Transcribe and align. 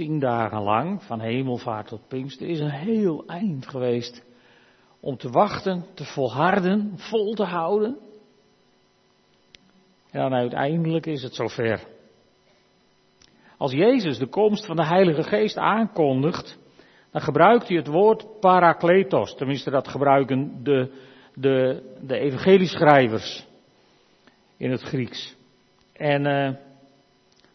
tien 0.00 0.18
dagen 0.18 0.62
lang, 0.62 1.02
van 1.02 1.20
hemelvaart 1.20 1.86
tot 1.86 2.08
Pinkster, 2.08 2.48
is 2.48 2.60
een 2.60 2.70
heel 2.70 3.24
eind 3.26 3.66
geweest 3.66 4.24
om 5.00 5.16
te 5.16 5.30
wachten, 5.30 5.84
te 5.94 6.04
volharden, 6.04 6.92
vol 6.96 7.34
te 7.34 7.44
houden. 7.44 7.98
Ja, 10.10 10.24
en 10.24 10.34
uiteindelijk 10.34 11.06
is 11.06 11.22
het 11.22 11.34
zover. 11.34 11.86
Als 13.56 13.72
Jezus 13.72 14.18
de 14.18 14.26
komst 14.26 14.66
van 14.66 14.76
de 14.76 14.86
Heilige 14.86 15.22
Geest 15.22 15.56
aankondigt, 15.56 16.58
dan 17.10 17.20
gebruikt 17.20 17.68
hij 17.68 17.76
het 17.76 17.88
woord 17.88 18.40
parakletos. 18.40 19.34
Tenminste, 19.34 19.70
dat 19.70 19.88
gebruiken 19.88 20.64
de, 20.64 20.92
de, 21.34 21.82
de 22.02 22.18
evangelieschrijvers 22.18 23.46
in 24.56 24.70
het 24.70 24.82
Grieks. 24.82 25.36
En 25.92 26.26
uh, 26.26 26.54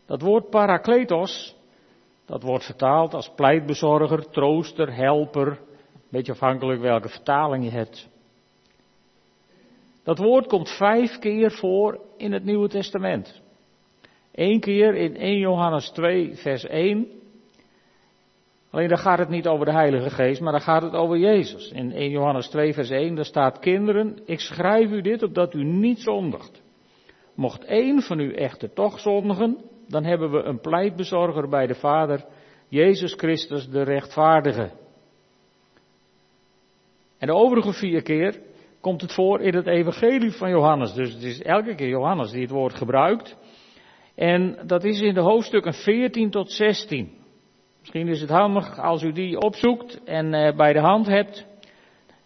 dat 0.05 0.21
woord 0.21 0.49
parakletos, 0.49 1.54
dat 2.25 2.43
wordt 2.43 2.65
vertaald 2.65 3.13
als 3.13 3.31
pleitbezorger, 3.35 4.29
trooster, 4.29 4.95
helper, 4.95 5.59
beetje 6.09 6.31
afhankelijk 6.31 6.81
welke 6.81 7.09
vertaling 7.09 7.63
je 7.63 7.71
hebt. 7.71 8.09
Dat 10.03 10.17
woord 10.17 10.47
komt 10.47 10.69
vijf 10.69 11.19
keer 11.19 11.51
voor 11.51 11.99
in 12.17 12.31
het 12.31 12.43
Nieuwe 12.43 12.67
Testament. 12.67 13.41
Eén 14.31 14.59
keer 14.59 14.95
in 14.95 15.15
1 15.15 15.37
Johannes 15.37 15.89
2, 15.89 16.35
vers 16.35 16.65
1. 16.65 17.07
Alleen 18.69 18.87
daar 18.87 18.97
gaat 18.97 19.19
het 19.19 19.29
niet 19.29 19.47
over 19.47 19.65
de 19.65 19.71
Heilige 19.71 20.09
Geest, 20.09 20.41
maar 20.41 20.51
daar 20.51 20.61
gaat 20.61 20.81
het 20.81 20.93
over 20.93 21.17
Jezus. 21.17 21.71
In 21.71 21.91
1 21.91 22.09
Johannes 22.09 22.47
2, 22.47 22.73
vers 22.73 22.89
1, 22.89 23.15
daar 23.15 23.25
staat: 23.25 23.59
Kinderen, 23.59 24.19
ik 24.25 24.39
schrijf 24.39 24.91
u 24.91 25.01
dit 25.01 25.23
opdat 25.23 25.53
u 25.53 25.63
niet 25.63 25.99
zondigt. 25.99 26.63
Mocht 27.35 27.65
één 27.65 28.01
van 28.01 28.19
u 28.19 28.33
echter 28.33 28.73
toch 28.73 28.99
zondigen, 28.99 29.57
dan 29.87 30.03
hebben 30.03 30.31
we 30.31 30.43
een 30.43 30.59
pleitbezorger 30.59 31.49
bij 31.49 31.67
de 31.67 31.75
Vader, 31.75 32.25
Jezus 32.67 33.13
Christus 33.13 33.69
de 33.69 33.83
rechtvaardige. 33.83 34.71
En 37.17 37.27
de 37.27 37.33
overige 37.33 37.73
vier 37.73 38.01
keer 38.01 38.39
komt 38.81 39.01
het 39.01 39.13
voor 39.13 39.41
in 39.41 39.55
het 39.55 39.67
evangelie 39.67 40.31
van 40.31 40.49
Johannes. 40.49 40.93
Dus 40.93 41.13
het 41.13 41.23
is 41.23 41.41
elke 41.41 41.75
keer 41.75 41.87
Johannes 41.87 42.31
die 42.31 42.41
het 42.41 42.51
woord 42.51 42.73
gebruikt. 42.73 43.37
En 44.15 44.57
dat 44.65 44.83
is 44.83 45.01
in 45.01 45.13
de 45.13 45.21
hoofdstukken 45.21 45.73
14 45.73 46.29
tot 46.29 46.51
16. 46.51 47.11
Misschien 47.79 48.07
is 48.07 48.21
het 48.21 48.29
handig 48.29 48.79
als 48.79 49.03
u 49.03 49.11
die 49.11 49.39
opzoekt 49.39 50.03
en 50.03 50.33
uh, 50.33 50.55
bij 50.55 50.73
de 50.73 50.79
hand 50.79 51.07
hebt. 51.07 51.45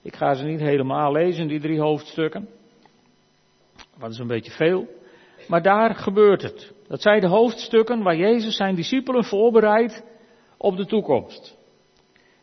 Ik 0.01 0.15
ga 0.15 0.33
ze 0.33 0.45
niet 0.45 0.59
helemaal 0.59 1.11
lezen, 1.11 1.47
die 1.47 1.59
drie 1.59 1.79
hoofdstukken. 1.79 2.49
Wat 3.97 4.11
is 4.11 4.17
een 4.17 4.27
beetje 4.27 4.51
veel. 4.51 4.87
Maar 5.47 5.61
daar 5.61 5.95
gebeurt 5.95 6.41
het. 6.41 6.73
Dat 6.89 7.01
zijn 7.01 7.19
de 7.21 7.27
hoofdstukken 7.27 8.03
waar 8.03 8.15
Jezus 8.15 8.55
zijn 8.55 8.75
discipelen 8.75 9.23
voorbereidt 9.23 10.03
op 10.57 10.77
de 10.77 10.85
toekomst. 10.85 11.57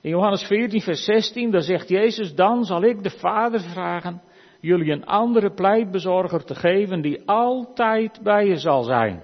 In 0.01 0.11
Johannes 0.11 0.43
14, 0.43 0.81
vers 0.81 1.05
16, 1.05 1.51
daar 1.51 1.63
zegt 1.63 1.89
Jezus, 1.89 2.35
dan 2.35 2.65
zal 2.65 2.83
ik 2.83 3.03
de 3.03 3.11
Vader 3.11 3.61
vragen 3.61 4.23
jullie 4.61 4.93
een 4.93 5.07
andere 5.07 5.55
pleitbezorger 5.55 6.45
te 6.45 6.55
geven 6.55 7.01
die 7.01 7.29
altijd 7.29 8.21
bij 8.23 8.47
je 8.47 8.57
zal 8.57 8.83
zijn. 8.83 9.23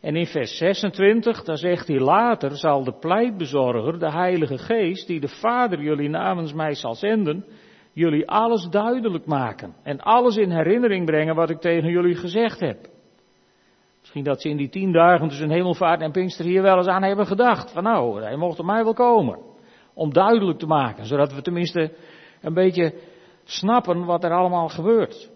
En 0.00 0.16
in 0.16 0.26
vers 0.26 0.56
26, 0.56 1.42
daar 1.42 1.58
zegt 1.58 1.88
hij 1.88 1.98
later 1.98 2.56
zal 2.56 2.84
de 2.84 2.98
pleitbezorger, 2.98 3.98
de 3.98 4.10
Heilige 4.10 4.58
Geest, 4.58 5.06
die 5.06 5.20
de 5.20 5.28
Vader 5.28 5.80
jullie 5.80 6.08
namens 6.08 6.52
mij 6.52 6.74
zal 6.74 6.94
zenden, 6.94 7.44
jullie 7.92 8.28
alles 8.28 8.68
duidelijk 8.68 9.26
maken 9.26 9.74
en 9.82 10.00
alles 10.00 10.36
in 10.36 10.50
herinnering 10.50 11.06
brengen 11.06 11.34
wat 11.34 11.50
ik 11.50 11.60
tegen 11.60 11.90
jullie 11.90 12.16
gezegd 12.16 12.60
heb. 12.60 12.96
Misschien 14.08 14.32
dat 14.32 14.42
ze 14.42 14.48
in 14.48 14.56
die 14.56 14.68
tien 14.68 14.92
dagen 14.92 15.28
tussen 15.28 15.50
hemelvaart 15.50 16.00
en 16.00 16.12
Pinkster 16.12 16.44
hier 16.44 16.62
wel 16.62 16.76
eens 16.76 16.86
aan 16.86 17.02
hebben 17.02 17.26
gedacht. 17.26 17.72
Van 17.72 17.82
nou, 17.82 18.22
hij 18.22 18.36
mocht 18.36 18.58
er 18.58 18.64
mij 18.64 18.84
wel 18.84 18.94
komen. 18.94 19.38
Om 19.94 20.12
duidelijk 20.12 20.58
te 20.58 20.66
maken, 20.66 21.06
zodat 21.06 21.34
we 21.34 21.42
tenminste 21.42 21.92
een 22.40 22.54
beetje 22.54 22.94
snappen 23.44 24.04
wat 24.04 24.24
er 24.24 24.32
allemaal 24.32 24.68
gebeurt. 24.68 25.30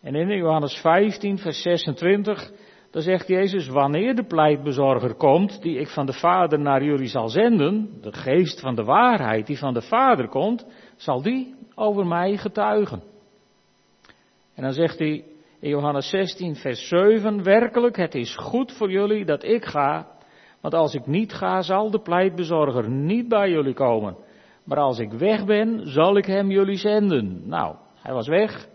En 0.00 0.14
in 0.14 0.28
Johannes 0.28 0.74
15, 0.74 1.38
vers 1.38 1.62
26, 1.62 2.52
dan 2.90 3.02
zegt 3.02 3.28
Jezus, 3.28 3.68
wanneer 3.68 4.14
de 4.14 4.24
pleitbezorger 4.24 5.14
komt, 5.14 5.62
die 5.62 5.78
ik 5.78 5.88
van 5.88 6.06
de 6.06 6.12
Vader 6.12 6.58
naar 6.58 6.84
jullie 6.84 7.08
zal 7.08 7.28
zenden, 7.28 7.98
de 8.00 8.12
geest 8.12 8.60
van 8.60 8.74
de 8.74 8.84
waarheid 8.84 9.46
die 9.46 9.58
van 9.58 9.74
de 9.74 9.82
Vader 9.82 10.28
komt, 10.28 10.66
zal 10.96 11.22
die 11.22 11.54
over 11.74 12.06
mij 12.06 12.36
getuigen. 12.36 13.02
En 14.54 14.62
dan 14.62 14.72
zegt 14.72 14.98
hij 14.98 15.24
in 15.62 15.70
Johannes 15.70 16.08
16, 16.08 16.56
vers 16.56 16.88
7, 16.88 17.42
werkelijk, 17.42 17.96
het 17.96 18.14
is 18.14 18.36
goed 18.36 18.72
voor 18.72 18.90
jullie 18.90 19.24
dat 19.24 19.44
ik 19.44 19.64
ga, 19.64 20.06
want 20.60 20.74
als 20.74 20.94
ik 20.94 21.06
niet 21.06 21.32
ga, 21.32 21.62
zal 21.62 21.90
de 21.90 22.00
pleitbezorger 22.00 22.90
niet 22.90 23.28
bij 23.28 23.50
jullie 23.50 23.74
komen. 23.74 24.16
Maar 24.64 24.78
als 24.78 24.98
ik 24.98 25.12
weg 25.12 25.44
ben, 25.44 25.80
zal 25.88 26.16
ik 26.16 26.26
hem 26.26 26.50
jullie 26.50 26.76
zenden. 26.76 27.48
Nou, 27.48 27.76
hij 27.94 28.14
was 28.14 28.28
weg. 28.28 28.68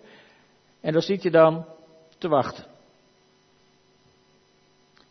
En 0.82 0.94
dan 0.94 1.02
zit 1.02 1.24
je 1.24 1.32
dan 1.32 1.66
te 2.18 2.28
wachten. 2.28 2.66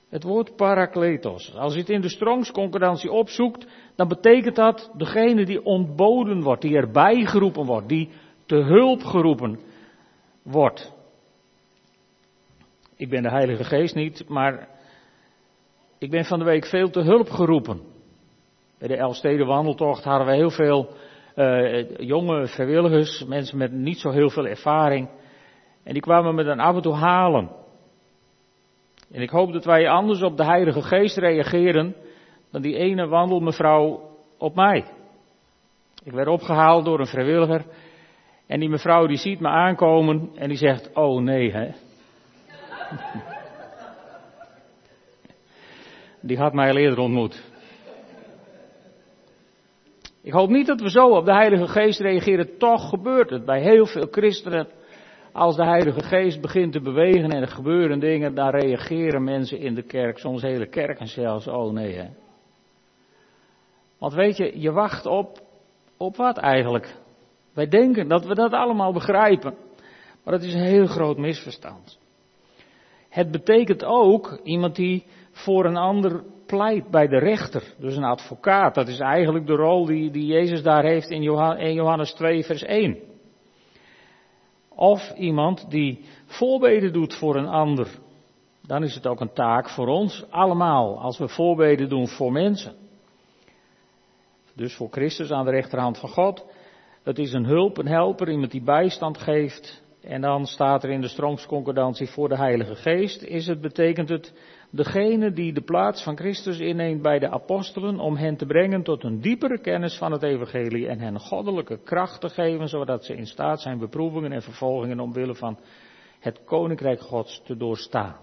Het 0.09 0.23
woord 0.23 0.57
parakletos. 0.57 1.55
Als 1.57 1.73
je 1.73 1.81
het 1.81 1.91
in 1.91 2.01
de 2.01 2.09
Strongs 2.09 2.51
concordantie 2.51 3.13
opzoekt, 3.13 3.67
dan 3.95 4.09
betekent 4.09 4.57
dat 4.57 4.91
degene 4.97 5.45
die 5.45 5.65
ontboden 5.65 6.43
wordt, 6.43 6.63
die 6.63 6.77
erbij 6.77 7.25
geroepen 7.25 7.65
wordt, 7.65 7.89
die 7.89 8.11
te 8.47 8.57
hulp 8.57 9.03
geroepen 9.03 9.61
wordt. 10.43 10.95
Ik 12.97 13.09
ben 13.09 13.23
de 13.23 13.31
Heilige 13.31 13.65
Geest 13.65 13.95
niet, 13.95 14.29
maar 14.29 14.69
ik 15.99 16.11
ben 16.11 16.25
van 16.25 16.39
de 16.39 16.45
week 16.45 16.67
veel 16.67 16.91
te 16.91 17.01
hulp 17.01 17.31
geroepen. 17.31 17.81
Bij 18.79 18.89
de 18.89 18.97
Elstede 18.97 19.45
wandeltocht 19.45 20.05
hadden 20.05 20.27
we 20.27 20.35
heel 20.35 20.51
veel 20.51 20.89
uh, 21.37 21.99
jonge 21.99 22.47
vrijwilligers, 22.47 23.25
mensen 23.25 23.59
met 23.59 23.73
niet 23.73 23.99
zo 23.99 24.11
heel 24.11 24.31
veel 24.31 24.47
ervaring. 24.47 25.09
En 25.83 25.93
die 25.93 26.03
kwamen 26.03 26.35
me 26.35 26.45
dan 26.45 26.59
af 26.59 26.77
en 26.77 26.83
toe 26.83 26.95
halen. 26.95 27.51
En 29.13 29.23
ik 29.23 29.31
hoop 29.31 29.53
dat 29.53 29.65
wij 29.65 29.89
anders 29.89 30.23
op 30.23 30.37
de 30.37 30.45
Heilige 30.45 30.83
Geest 30.83 31.17
reageren 31.17 31.95
dan 32.51 32.63
die 32.63 32.77
ene 32.77 33.07
wandelmevrouw 33.07 34.11
op 34.39 34.55
mij. 34.55 34.85
Ik 36.05 36.13
werd 36.13 36.29
opgehaald 36.29 36.85
door 36.85 37.01
een 37.01 37.07
vrijwilliger 37.07 37.65
en 38.47 38.61
die 38.61 38.69
mevrouw 38.69 39.07
die 39.07 39.17
ziet 39.17 39.41
me 39.41 39.49
aankomen 39.49 40.31
en 40.35 40.49
die 40.49 40.59
zegt, 40.59 40.91
oh 40.95 41.23
nee 41.23 41.53
hè. 41.53 41.71
Die 46.21 46.39
had 46.39 46.53
mij 46.53 46.71
al 46.71 46.77
eerder 46.77 46.99
ontmoet. 46.99 47.55
Ik 50.23 50.33
hoop 50.33 50.49
niet 50.49 50.67
dat 50.67 50.81
we 50.81 50.91
zo 50.91 51.09
op 51.09 51.25
de 51.25 51.33
Heilige 51.33 51.67
Geest 51.67 52.01
reageren. 52.01 52.59
Toch 52.59 52.89
gebeurt 52.89 53.31
het 53.31 53.45
bij 53.45 53.61
heel 53.61 53.87
veel 53.87 54.07
christenen. 54.11 54.69
Als 55.33 55.57
de 55.57 55.65
Heilige 55.65 56.03
Geest 56.03 56.41
begint 56.41 56.73
te 56.73 56.81
bewegen 56.81 57.31
en 57.31 57.41
er 57.41 57.49
gebeuren 57.49 57.99
dingen, 57.99 58.35
dan 58.35 58.49
reageren 58.49 59.25
mensen 59.25 59.59
in 59.59 59.75
de 59.75 59.83
kerk, 59.83 60.19
soms 60.19 60.43
hele 60.43 60.67
kerken 60.67 61.07
zelfs, 61.07 61.47
oh 61.47 61.73
nee 61.73 61.95
hè. 61.95 62.07
Want 63.99 64.15
weet 64.15 64.37
je, 64.37 64.61
je 64.61 64.73
wacht 64.73 65.07
op, 65.07 65.39
op 65.97 66.17
wat 66.17 66.37
eigenlijk? 66.39 66.95
Wij 67.55 67.69
denken 67.69 68.09
dat 68.09 68.27
we 68.27 68.35
dat 68.35 68.53
allemaal 68.53 68.93
begrijpen. 68.93 69.55
Maar 70.25 70.35
dat 70.35 70.43
is 70.43 70.55
een 70.55 70.61
heel 70.61 70.87
groot 70.87 71.17
misverstand. 71.17 71.99
Het 73.17 73.31
betekent 73.31 73.85
ook 73.85 74.41
iemand 74.43 74.77
die 74.77 75.05
voor 75.31 75.65
een 75.65 75.77
ander 75.77 76.25
pleit 76.47 76.91
bij 76.91 77.07
de 77.07 77.19
rechter. 77.19 77.75
Dus 77.79 77.97
een 77.97 78.05
advocaat. 78.05 78.75
Dat 78.75 78.89
is 78.89 78.99
eigenlijk 78.99 79.47
de 79.47 79.55
rol 79.55 79.87
die, 79.87 80.11
die 80.11 80.27
Jezus 80.27 80.63
daar 80.63 80.85
heeft 80.85 81.11
in 81.11 81.23
Johannes 81.73 82.13
2, 82.13 82.45
vers 82.45 82.63
1. 82.63 82.99
Of 84.69 85.13
iemand 85.15 85.71
die 85.71 86.05
voorbeden 86.25 86.93
doet 86.93 87.15
voor 87.15 87.37
een 87.37 87.49
ander. 87.49 87.89
Dan 88.67 88.83
is 88.83 88.95
het 88.95 89.07
ook 89.07 89.21
een 89.21 89.33
taak 89.33 89.69
voor 89.69 89.87
ons 89.87 90.25
allemaal. 90.31 91.01
Als 91.01 91.19
we 91.19 91.29
voorbeden 91.29 91.89
doen 91.89 92.09
voor 92.09 92.33
mensen. 92.33 92.75
Dus 94.55 94.75
voor 94.75 94.89
Christus 94.91 95.31
aan 95.31 95.45
de 95.45 95.51
rechterhand 95.51 95.99
van 95.99 96.09
God. 96.09 96.45
Het 97.03 97.19
is 97.19 97.33
een 97.33 97.47
hulp, 97.47 97.79
een 97.79 97.89
helper, 97.89 98.31
iemand 98.31 98.51
die 98.51 98.63
bijstand 98.63 99.19
geeft. 99.19 99.85
En 100.07 100.21
dan 100.21 100.47
staat 100.47 100.85
er 100.85 100.91
in 100.91 101.01
de 101.01 101.09
strongsconcordantie 101.09 102.09
voor 102.09 102.29
de 102.29 102.37
Heilige 102.37 102.75
Geest. 102.75 103.23
Is 103.23 103.47
het, 103.47 103.61
betekent 103.61 104.09
het 104.09 104.33
degene 104.71 105.33
die 105.33 105.53
de 105.53 105.61
plaats 105.61 106.03
van 106.03 106.17
Christus 106.17 106.59
inneemt 106.59 107.03
bij 107.03 107.19
de 107.19 107.31
apostelen 107.31 107.99
om 107.99 108.17
hen 108.17 108.37
te 108.37 108.47
brengen 108.47 108.83
tot 108.83 109.05
een 109.05 109.21
diepere 109.21 109.61
kennis 109.61 109.99
van 109.99 110.13
het 110.13 110.23
evangelie 110.23 110.89
en 110.89 111.01
hen 111.01 111.21
goddelijke 111.21 111.79
kracht 111.85 112.21
te 112.21 112.29
geven, 112.29 112.69
zodat 112.69 113.05
ze 113.05 113.17
in 113.17 113.27
staat 113.27 113.61
zijn 113.61 113.79
beproevingen 113.79 114.33
en 114.33 114.43
vervolgingen 114.43 115.01
omwille 115.01 115.35
van 115.35 115.59
het 116.21 116.45
koninkrijk 116.45 117.01
Gods 117.01 117.43
te 117.45 117.57
doorstaan. 117.57 118.17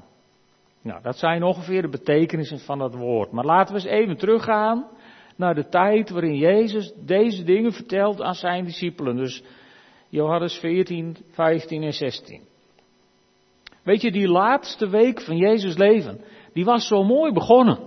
Nou, 0.82 1.02
dat 1.02 1.18
zijn 1.18 1.44
ongeveer 1.44 1.82
de 1.82 1.90
betekenissen 1.90 2.60
van 2.60 2.78
dat 2.78 2.96
woord. 2.96 3.32
Maar 3.32 3.46
laten 3.46 3.76
we 3.76 3.82
eens 3.82 3.90
even 3.90 4.18
teruggaan 4.18 4.88
naar 5.36 5.56
de 5.56 5.68
tijd 5.68 6.10
waarin 6.10 6.36
Jezus 6.36 6.94
deze 7.06 7.44
dingen 7.44 7.74
vertelt 7.74 8.22
aan 8.22 8.36
zijn 8.36 8.64
discipelen. 8.64 9.16
Dus 9.16 9.44
Johannes 10.14 10.54
14, 10.60 11.18
15 11.32 11.84
en 11.84 11.94
16. 11.94 12.42
Weet 13.84 14.02
je, 14.02 14.12
die 14.12 14.28
laatste 14.28 14.90
week 14.90 15.22
van 15.22 15.38
Jezus 15.38 15.78
leven, 15.78 16.22
die 16.54 16.66
was 16.66 16.88
zo 16.88 17.04
mooi 17.04 17.32
begonnen. 17.32 17.80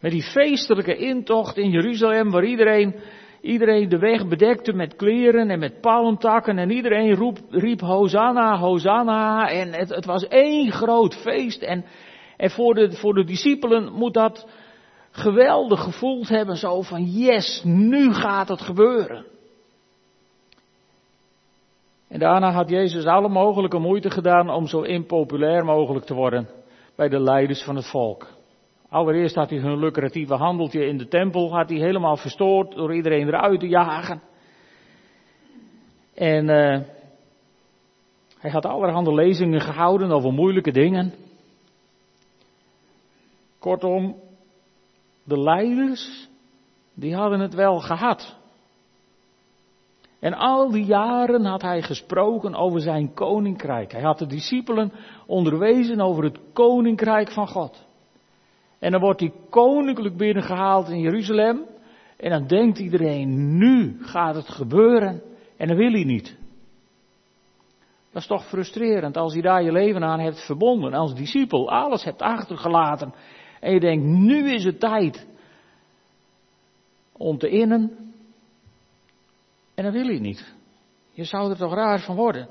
Met 0.00 0.10
die 0.10 0.22
feestelijke 0.22 0.96
intocht 0.96 1.56
in 1.56 1.70
Jeruzalem, 1.70 2.30
waar 2.30 2.44
iedereen, 2.44 2.94
iedereen 3.40 3.88
de 3.88 3.98
weg 3.98 4.28
bedekte 4.28 4.72
met 4.72 4.96
kleren 4.96 5.50
en 5.50 5.58
met 5.58 5.80
palmtakken. 5.80 6.58
En 6.58 6.70
iedereen 6.70 7.14
roep, 7.14 7.38
riep 7.50 7.80
Hosanna, 7.80 8.58
Hosanna. 8.58 9.48
En 9.50 9.72
het, 9.72 9.88
het 9.88 10.04
was 10.04 10.28
één 10.28 10.72
groot 10.72 11.14
feest. 11.14 11.62
En, 11.62 11.84
en 12.36 12.50
voor, 12.50 12.74
de, 12.74 12.92
voor 12.92 13.14
de 13.14 13.24
discipelen 13.24 13.92
moet 13.92 14.14
dat 14.14 14.48
geweldig 15.10 15.82
gevoeld 15.82 16.28
hebben. 16.28 16.56
Zo 16.56 16.82
van, 16.82 17.04
yes, 17.04 17.62
nu 17.64 18.12
gaat 18.14 18.48
het 18.48 18.60
gebeuren. 18.60 19.34
En 22.16 22.22
daarna 22.22 22.52
had 22.52 22.68
Jezus 22.68 23.04
alle 23.04 23.28
mogelijke 23.28 23.78
moeite 23.78 24.10
gedaan 24.10 24.50
om 24.50 24.66
zo 24.66 24.82
impopulair 24.82 25.64
mogelijk 25.64 26.04
te 26.04 26.14
worden 26.14 26.48
bij 26.94 27.08
de 27.08 27.20
leiders 27.20 27.62
van 27.62 27.76
het 27.76 27.86
volk. 27.90 28.26
Allereerst 28.88 29.34
had 29.34 29.50
hij 29.50 29.58
hun 29.58 29.78
lucratieve 29.78 30.34
handeltje 30.34 30.86
in 30.86 30.98
de 30.98 31.08
tempel 31.08 31.56
had 31.56 31.68
hij 31.68 31.78
helemaal 31.78 32.16
verstoord 32.16 32.74
door 32.74 32.94
iedereen 32.94 33.26
eruit 33.26 33.60
te 33.60 33.68
jagen. 33.68 34.22
En 36.14 36.48
uh, 36.48 36.80
hij 38.38 38.50
had 38.50 38.66
allerhande 38.66 39.14
lezingen 39.14 39.60
gehouden 39.60 40.10
over 40.10 40.32
moeilijke 40.32 40.72
dingen. 40.72 41.12
Kortom, 43.58 44.16
de 45.24 45.40
leiders, 45.40 46.28
die 46.94 47.14
hadden 47.14 47.40
het 47.40 47.54
wel 47.54 47.80
gehad. 47.80 48.36
En 50.26 50.34
al 50.34 50.70
die 50.70 50.84
jaren 50.84 51.44
had 51.44 51.62
hij 51.62 51.82
gesproken 51.82 52.54
over 52.54 52.80
zijn 52.80 53.14
koninkrijk. 53.14 53.92
Hij 53.92 54.02
had 54.02 54.18
de 54.18 54.26
discipelen 54.26 54.92
onderwezen 55.26 56.00
over 56.00 56.24
het 56.24 56.38
koninkrijk 56.52 57.30
van 57.30 57.48
God. 57.48 57.86
En 58.78 58.90
dan 58.90 59.00
wordt 59.00 59.20
hij 59.20 59.32
koninklijk 59.50 60.16
binnengehaald 60.16 60.88
in 60.88 61.00
Jeruzalem. 61.00 61.62
En 62.16 62.30
dan 62.30 62.46
denkt 62.46 62.78
iedereen, 62.78 63.58
nu 63.58 63.96
gaat 64.00 64.34
het 64.34 64.48
gebeuren. 64.48 65.22
En 65.56 65.68
dan 65.68 65.76
wil 65.76 65.92
hij 65.92 66.04
niet. 66.04 66.36
Dat 68.12 68.22
is 68.22 68.28
toch 68.28 68.48
frustrerend 68.48 69.16
als 69.16 69.34
je 69.34 69.42
daar 69.42 69.62
je 69.62 69.72
leven 69.72 70.04
aan 70.04 70.20
hebt 70.20 70.46
verbonden. 70.46 70.94
Als 70.94 71.14
discipel 71.14 71.70
alles 71.70 72.04
hebt 72.04 72.22
achtergelaten. 72.22 73.14
En 73.60 73.72
je 73.72 73.80
denkt, 73.80 74.04
nu 74.04 74.50
is 74.50 74.64
het 74.64 74.80
tijd 74.80 75.26
om 77.12 77.38
te 77.38 77.48
innen. 77.48 78.06
En 79.76 79.84
dan 79.84 79.92
wil 79.92 80.06
hij 80.06 80.18
niet. 80.18 80.54
Je 81.10 81.24
zou 81.24 81.50
er 81.50 81.56
toch 81.56 81.74
raar 81.74 82.00
van 82.00 82.16
worden. 82.16 82.48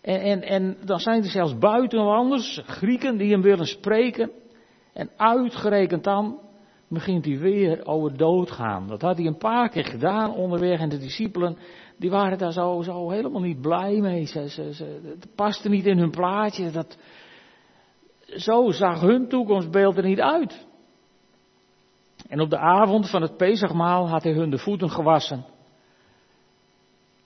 En, 0.00 0.20
en, 0.20 0.42
en 0.42 0.76
dan 0.84 0.98
zijn 0.98 1.22
er 1.22 1.30
zelfs 1.30 1.58
buitenlanders, 1.58 2.62
Grieken, 2.64 3.16
die 3.16 3.30
hem 3.30 3.42
willen 3.42 3.66
spreken. 3.66 4.30
En 4.92 5.10
uitgerekend 5.16 6.04
dan 6.04 6.38
begint 6.88 7.24
hij 7.24 7.38
weer 7.38 7.86
over 7.86 8.16
doodgaan. 8.16 8.88
Dat 8.88 9.02
had 9.02 9.16
hij 9.16 9.26
een 9.26 9.38
paar 9.38 9.68
keer 9.68 9.84
gedaan 9.84 10.34
onderweg 10.34 10.80
en 10.80 10.88
de 10.88 10.98
discipelen, 10.98 11.58
die 11.96 12.10
waren 12.10 12.38
daar 12.38 12.52
zo, 12.52 12.82
zo 12.82 13.10
helemaal 13.10 13.40
niet 13.40 13.60
blij 13.60 14.00
mee. 14.00 14.26
Ze, 14.26 14.48
ze, 14.48 14.74
ze, 14.74 15.00
het 15.04 15.34
paste 15.34 15.68
niet 15.68 15.86
in 15.86 15.98
hun 15.98 16.10
plaatje. 16.10 16.70
Dat, 16.70 16.98
zo 18.26 18.70
zag 18.70 19.00
hun 19.00 19.28
toekomstbeeld 19.28 19.96
er 19.96 20.04
niet 20.04 20.20
uit. 20.20 20.66
En 22.28 22.40
op 22.40 22.50
de 22.50 22.58
avond 22.58 23.10
van 23.10 23.22
het 23.22 23.36
Pesachmaal 23.36 24.08
had 24.08 24.22
hij 24.22 24.32
hun 24.32 24.50
de 24.50 24.58
voeten 24.58 24.90
gewassen. 24.90 25.44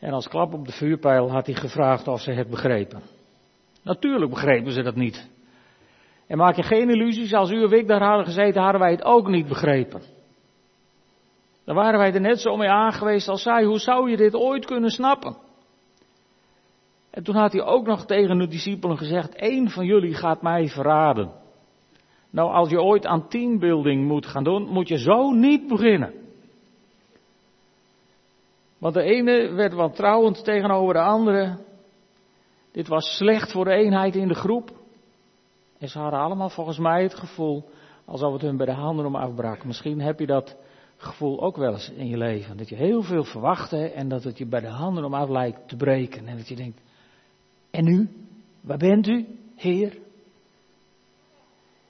En 0.01 0.13
als 0.13 0.29
klap 0.29 0.55
op 0.55 0.67
de 0.67 0.73
vuurpijl 0.73 1.31
had 1.31 1.47
hij 1.47 1.55
gevraagd 1.55 2.09
of 2.09 2.21
ze 2.21 2.33
het 2.33 2.51
begrepen. 2.51 3.03
Natuurlijk 3.83 4.31
begrepen 4.31 4.73
ze 4.73 4.83
dat 4.83 4.95
niet. 4.95 5.31
En 6.27 6.39
maak 6.39 6.57
je 6.57 6.63
geen 6.63 6.91
illusies, 6.91 7.35
als 7.35 7.51
u 7.51 7.65
of 7.65 7.73
ik 7.73 7.87
daar 7.87 8.03
hadden 8.03 8.27
gezeten, 8.27 8.63
hadden 8.63 8.81
wij 8.81 8.91
het 8.91 9.05
ook 9.05 9.29
niet 9.29 9.49
begrepen. 9.49 10.03
Dan 11.65 11.75
waren 11.75 11.99
wij 11.99 12.13
er 12.13 12.21
net 12.21 12.41
zo 12.41 12.57
mee 12.57 12.69
aangeweest 12.69 13.29
als 13.29 13.43
zij. 13.43 13.65
Hoe 13.65 13.79
zou 13.79 14.11
je 14.11 14.17
dit 14.17 14.35
ooit 14.35 14.67
kunnen 14.67 14.91
snappen? 14.91 15.37
En 17.11 17.23
toen 17.23 17.35
had 17.35 17.53
hij 17.53 17.63
ook 17.63 17.87
nog 17.87 18.07
tegen 18.07 18.39
de 18.39 18.49
discipelen 18.49 18.99
gezegd, 18.99 19.35
één 19.35 19.71
van 19.71 19.87
jullie 19.87 20.15
gaat 20.15 20.43
mij 20.43 20.69
verraden. 20.69 21.31
Nou, 22.31 22.53
als 22.53 22.71
je 22.71 22.83
ooit 22.83 23.07
aan 23.07 23.29
teambuilding 23.29 24.07
moet 24.07 24.27
gaan 24.27 24.45
doen, 24.45 24.69
moet 24.69 24.89
je 24.89 24.99
zo 24.99 25.31
niet 25.31 25.69
beginnen. 25.69 26.13
Want 28.81 28.95
de 28.95 29.03
ene 29.03 29.53
werd 29.53 29.75
wantrouwend 29.75 30.45
tegenover 30.45 30.95
de 30.95 31.01
andere. 31.01 31.59
Dit 32.73 32.89
was 32.89 33.17
slecht 33.17 33.53
voor 33.53 33.65
de 33.65 33.75
eenheid 33.75 34.17
in 34.17 34.29
de 34.29 34.35
groep. 34.35 34.71
En 35.79 35.89
ze 35.89 35.99
hadden 35.99 36.21
allemaal 36.21 36.51
volgens 36.51 36.79
mij 36.79 37.03
het 37.03 37.15
gevoel 37.15 37.65
alsof 38.05 38.33
het 38.33 38.43
hun 38.43 38.57
bij 38.57 38.67
de 38.67 38.73
handen 38.73 39.07
om 39.07 39.15
afbrak. 39.15 39.65
Misschien 39.65 40.01
heb 40.01 40.19
je 40.19 40.27
dat 40.27 40.57
gevoel 40.97 41.43
ook 41.43 41.57
wel 41.57 41.73
eens 41.73 41.91
in 41.91 42.07
je 42.07 42.17
leven. 42.17 42.57
Dat 42.57 42.69
je 42.69 42.77
heel 42.77 43.03
veel 43.03 43.25
verwachtte 43.25 43.91
en 43.91 44.09
dat 44.09 44.25
het 44.25 44.39
je 44.39 44.47
bij 44.47 44.61
de 44.61 44.69
handen 44.69 45.05
om 45.05 45.15
af 45.15 45.29
lijkt 45.29 45.69
te 45.69 45.77
breken. 45.77 46.27
En 46.27 46.37
dat 46.37 46.49
je 46.49 46.57
denkt, 46.57 46.81
en 47.71 47.85
nu? 47.85 48.09
Waar 48.61 48.79
bent 48.79 49.07
u, 49.07 49.27
Heer? 49.57 49.99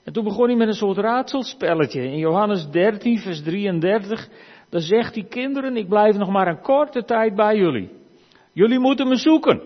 En 0.03 0.13
toen 0.13 0.23
begon 0.23 0.47
hij 0.47 0.55
met 0.55 0.67
een 0.67 0.73
soort 0.73 0.97
raadselspelletje. 0.97 2.01
In 2.01 2.17
Johannes 2.17 2.69
13, 2.69 3.17
vers 3.17 3.43
33, 3.43 4.29
dan 4.71 4.81
zegt 4.81 5.15
hij, 5.15 5.23
kinderen, 5.23 5.77
ik 5.77 5.87
blijf 5.87 6.17
nog 6.17 6.29
maar 6.29 6.47
een 6.47 6.61
korte 6.61 7.03
tijd 7.03 7.35
bij 7.35 7.55
jullie. 7.55 7.89
Jullie 8.51 8.79
moeten 8.79 9.07
me 9.07 9.15
zoeken. 9.15 9.61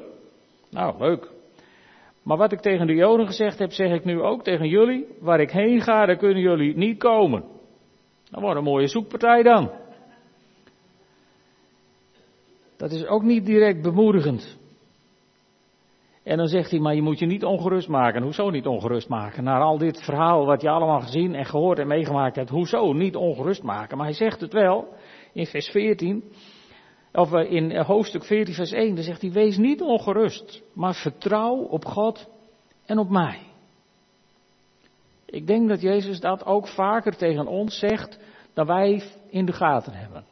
Nou, 0.70 0.98
leuk. 1.00 1.32
Maar 2.24 2.38
wat 2.38 2.52
ik 2.52 2.60
tegen 2.60 2.88
de 2.88 2.94
Joden 2.94 3.26
gezegd 3.26 3.60
heb, 3.60 3.72
zeg 3.72 3.92
ik 3.92 4.06
nu 4.06 4.22
ook 4.22 4.44
tegen 4.44 4.68
jullie. 4.68 5.08
Waar 5.20 5.40
ik 5.40 5.52
heen 5.52 5.82
ga, 5.82 6.06
daar 6.06 6.18
kunnen 6.18 6.42
jullie 6.42 6.78
niet 6.78 6.98
komen. 6.98 7.44
Dat 8.32 8.42
wordt 8.42 8.58
een 8.58 8.64
mooie 8.64 8.88
zoekpartij 8.88 9.44
dan. 9.44 9.72
Dat 12.78 12.92
is 12.92 13.06
ook 13.06 13.24
niet 13.24 13.46
direct 13.46 13.82
bemoedigend. 13.82 14.58
En 16.26 16.38
dan 16.38 16.48
zegt 16.48 16.72
hij, 16.72 16.80
maar 16.80 16.96
je 16.96 17.02
moet 17.02 17.20
je 17.20 17.26
niet 17.26 17.44
ongerust 17.44 17.88
maken. 17.88 18.24
Hoezo 18.24 18.50
niet 18.50 18.66
ongerust 18.66 19.10
maken? 19.10 19.44
Na 19.44 19.60
al 19.60 19.78
dit 19.78 20.04
verhaal 20.04 20.46
wat 20.46 20.62
je 20.62 20.70
allemaal 20.70 21.02
gezien 21.02 21.36
en 21.36 21.46
gehoord 21.46 21.80
en 21.80 21.88
meegemaakt 21.88 22.36
hebt, 22.36 22.50
hoezo 22.50 22.94
niet 22.94 23.16
ongerust 23.16 23.64
maken? 23.64 23.98
Maar 23.98 24.06
hij 24.06 24.16
zegt 24.16 24.42
het 24.42 24.54
wel 24.54 24.88
in 25.34 25.46
vers 25.46 25.68
14, 25.68 26.24
of 27.14 27.34
eh, 27.34 27.52
in 27.52 27.78
hoofdstuk 27.78 28.24
14 28.24 28.54
vers 28.54 28.72
1, 28.72 28.96
dan 28.96 29.04
zegt 29.04 29.22
hij, 29.22 29.32
wees 29.32 29.58
niet 29.58 29.82
ongerust, 29.82 30.64
maar 30.74 30.94
vertrouw 30.94 31.56
op 31.56 31.86
God 31.86 32.28
en 32.86 32.98
op 32.98 33.10
mij. 33.10 33.40
Ik 35.26 35.48
denk 35.48 35.70
dat 35.70 35.82
Jezus 35.82 36.20
dat 36.20 36.46
ook 36.46 36.68
vaker 36.68 37.18
tegen 37.18 37.48
ons 37.48 37.80
zegt 37.80 38.20
dan 38.54 38.66
wij 38.66 39.04
in 39.30 39.46
de 39.46 39.54
gaten 39.54 39.94
hebben. 39.94 40.26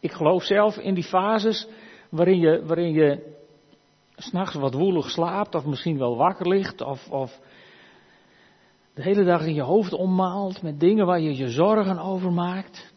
Ik 0.00 0.12
geloof 0.12 0.44
zelf 0.44 0.76
in 0.76 0.94
die 0.94 1.04
fases 1.04 1.68
waarin 2.10 2.38
je, 2.38 2.66
waarin 2.66 2.92
je 2.92 3.38
s'nachts 4.16 4.54
wat 4.54 4.74
woelig 4.74 5.10
slaapt, 5.10 5.54
of 5.54 5.64
misschien 5.64 5.98
wel 5.98 6.16
wakker 6.16 6.48
ligt, 6.48 6.80
of, 6.80 7.10
of 7.10 7.40
de 8.94 9.02
hele 9.02 9.24
dag 9.24 9.46
in 9.46 9.54
je 9.54 9.62
hoofd 9.62 9.92
ommaalt 9.92 10.62
met 10.62 10.80
dingen 10.80 11.06
waar 11.06 11.20
je 11.20 11.36
je 11.36 11.48
zorgen 11.48 11.98
over 11.98 12.32
maakt. 12.32 12.92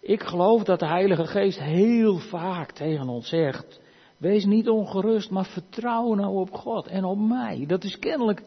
Ik 0.00 0.22
geloof 0.22 0.62
dat 0.62 0.78
de 0.78 0.86
Heilige 0.86 1.26
Geest 1.26 1.60
heel 1.60 2.18
vaak 2.18 2.72
tegen 2.72 3.08
ons 3.08 3.28
zegt: 3.28 3.80
Wees 4.16 4.44
niet 4.44 4.68
ongerust, 4.68 5.30
maar 5.30 5.46
vertrouw 5.46 6.14
nou 6.14 6.36
op 6.36 6.52
God 6.52 6.86
en 6.86 7.04
op 7.04 7.18
mij. 7.18 7.64
Dat 7.66 7.84
is 7.84 7.98
kennelijk, 7.98 8.42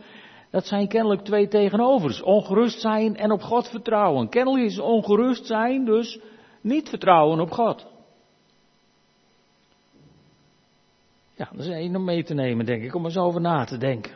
dat 0.50 0.66
zijn 0.66 0.88
kennelijk 0.88 1.22
twee 1.22 1.48
tegenovers. 1.48 2.22
Ongerust 2.22 2.80
zijn 2.80 3.16
en 3.16 3.32
op 3.32 3.42
God 3.42 3.68
vertrouwen. 3.68 4.30
Kennelijk 4.30 4.64
is 4.66 4.80
ongerust 4.80 5.46
zijn 5.46 5.86
dus 5.86 6.20
niet 6.62 6.90
vertrouwen 6.90 7.40
op 7.40 7.52
God. 7.52 7.91
Ja, 11.42 11.50
dat 11.52 11.66
is 11.66 11.72
één 11.72 11.96
om 11.96 12.04
mee 12.04 12.24
te 12.24 12.34
nemen, 12.34 12.66
denk 12.66 12.84
ik, 12.84 12.96
om 12.96 13.06
eens 13.06 13.18
over 13.18 13.42
na 13.42 13.64
te 13.64 13.78
denken. 13.78 14.12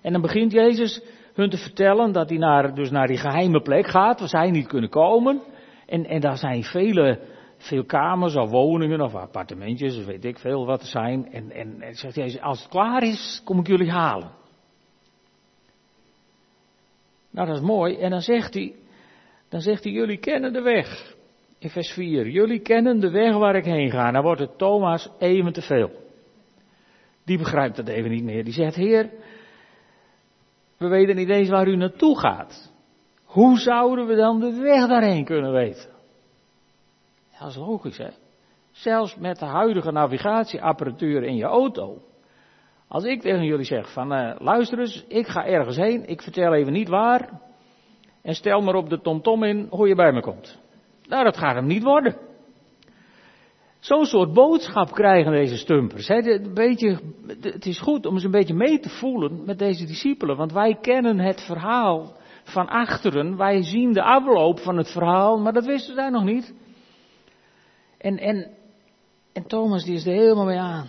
En 0.00 0.12
dan 0.12 0.20
begint 0.20 0.52
Jezus 0.52 1.02
hun 1.34 1.50
te 1.50 1.56
vertellen 1.56 2.12
dat 2.12 2.28
hij 2.28 2.38
naar, 2.38 2.74
dus 2.74 2.90
naar 2.90 3.06
die 3.06 3.16
geheime 3.16 3.60
plek 3.60 3.86
gaat, 3.86 4.18
waar 4.18 4.28
zij 4.28 4.50
niet 4.50 4.66
kunnen 4.66 4.90
komen. 4.90 5.42
En, 5.86 6.06
en 6.06 6.20
daar 6.20 6.36
zijn 6.36 6.64
vele, 6.64 7.20
veel 7.56 7.84
kamers 7.84 8.36
of 8.36 8.50
woningen 8.50 9.00
of 9.00 9.14
appartementjes, 9.14 10.04
weet 10.04 10.24
ik 10.24 10.38
veel 10.38 10.66
wat 10.66 10.80
er 10.80 10.86
zijn. 10.86 11.32
En, 11.32 11.50
en, 11.50 11.80
en 11.80 11.94
zegt 11.94 12.14
Jezus, 12.14 12.40
als 12.40 12.58
het 12.58 12.68
klaar 12.68 13.02
is, 13.02 13.40
kom 13.44 13.58
ik 13.58 13.66
jullie 13.66 13.90
halen. 13.90 14.30
Nou, 17.30 17.46
dat 17.46 17.56
is 17.56 17.62
mooi. 17.62 17.96
En 17.96 18.10
dan 18.10 18.20
zegt 18.20 18.54
hij, 18.54 18.74
dan 19.48 19.60
zegt 19.60 19.84
hij, 19.84 19.92
jullie 19.92 20.18
kennen 20.18 20.52
de 20.52 20.62
weg. 20.62 21.15
In 21.58 21.70
vers 21.70 21.92
4, 21.92 22.28
jullie 22.28 22.60
kennen 22.60 23.00
de 23.00 23.10
weg 23.10 23.36
waar 23.36 23.56
ik 23.56 23.64
heen 23.64 23.90
ga. 23.90 24.10
Dan 24.10 24.22
wordt 24.22 24.40
het 24.40 24.58
Thomas 24.58 25.10
even 25.18 25.52
te 25.52 25.62
veel. 25.62 25.90
Die 27.24 27.38
begrijpt 27.38 27.76
dat 27.76 27.88
even 27.88 28.10
niet 28.10 28.24
meer. 28.24 28.44
Die 28.44 28.52
zegt, 28.52 28.74
Heer, 28.74 29.10
we 30.76 30.88
weten 30.88 31.16
niet 31.16 31.28
eens 31.28 31.48
waar 31.48 31.68
u 31.68 31.76
naartoe 31.76 32.18
gaat. 32.18 32.72
Hoe 33.24 33.58
zouden 33.58 34.06
we 34.06 34.14
dan 34.14 34.40
de 34.40 34.60
weg 34.60 34.88
daarheen 34.88 35.24
kunnen 35.24 35.52
weten? 35.52 35.90
Dat 37.38 37.48
is 37.48 37.56
logisch, 37.56 37.98
hè? 37.98 38.08
Zelfs 38.70 39.16
met 39.16 39.38
de 39.38 39.44
huidige 39.44 39.92
navigatieapparatuur 39.92 41.22
in 41.22 41.36
je 41.36 41.44
auto. 41.44 42.02
Als 42.88 43.04
ik 43.04 43.20
tegen 43.20 43.44
jullie 43.44 43.64
zeg 43.64 43.92
van 43.92 44.12
uh, 44.12 44.34
luister 44.38 44.78
eens, 44.78 45.04
ik 45.08 45.26
ga 45.26 45.46
ergens 45.46 45.76
heen, 45.76 46.08
ik 46.08 46.22
vertel 46.22 46.54
even 46.54 46.72
niet 46.72 46.88
waar. 46.88 47.40
En 48.22 48.34
stel 48.34 48.60
maar 48.60 48.74
op 48.74 48.88
de 48.88 49.00
tomtom 49.00 49.42
in 49.42 49.66
hoe 49.70 49.88
je 49.88 49.94
bij 49.94 50.12
me 50.12 50.20
komt. 50.20 50.64
Nou, 51.08 51.24
dat 51.24 51.36
gaat 51.36 51.54
hem 51.54 51.66
niet 51.66 51.82
worden. 51.82 52.16
Zo'n 53.78 54.04
soort 54.04 54.32
boodschap 54.32 54.92
krijgen 54.92 55.32
deze 55.32 55.56
stumpers. 55.56 56.08
Een 56.08 56.54
beetje, 56.54 56.98
het 57.40 57.66
is 57.66 57.80
goed 57.80 58.06
om 58.06 58.14
eens 58.14 58.24
een 58.24 58.30
beetje 58.30 58.54
mee 58.54 58.78
te 58.78 58.88
voelen 58.88 59.44
met 59.44 59.58
deze 59.58 59.86
discipelen. 59.86 60.36
Want 60.36 60.52
wij 60.52 60.78
kennen 60.80 61.18
het 61.18 61.40
verhaal 61.40 62.16
van 62.44 62.68
achteren. 62.68 63.36
Wij 63.36 63.62
zien 63.62 63.92
de 63.92 64.02
afloop 64.02 64.58
van 64.58 64.76
het 64.76 64.90
verhaal, 64.90 65.38
maar 65.38 65.52
dat 65.52 65.66
wisten 65.66 65.94
zij 65.94 66.10
nog 66.10 66.24
niet. 66.24 66.54
En, 67.98 68.18
en, 68.18 68.50
en 69.32 69.46
Thomas 69.46 69.84
die 69.84 69.94
is 69.94 70.06
er 70.06 70.12
helemaal 70.12 70.44
mee 70.44 70.58
aan. 70.58 70.88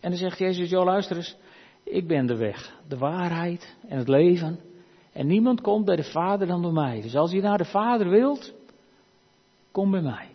En 0.00 0.10
dan 0.10 0.18
zegt 0.18 0.38
Jezus, 0.38 0.70
joh 0.70 0.84
luister 0.84 1.16
eens, 1.16 1.36
ik 1.84 2.06
ben 2.06 2.26
de 2.26 2.36
weg, 2.36 2.74
de 2.88 2.98
waarheid 2.98 3.76
en 3.88 3.98
het 3.98 4.08
leven. 4.08 4.60
En 5.12 5.26
niemand 5.26 5.60
komt 5.60 5.84
bij 5.84 5.96
de 5.96 6.10
Vader 6.10 6.46
dan 6.46 6.62
bij 6.62 6.70
mij. 6.70 7.00
Dus 7.00 7.16
als 7.16 7.32
je 7.32 7.40
naar 7.40 7.58
de 7.58 7.64
Vader 7.64 8.08
wilt, 8.08 8.54
kom 9.78 9.90
bij 9.90 10.00
mij. 10.00 10.28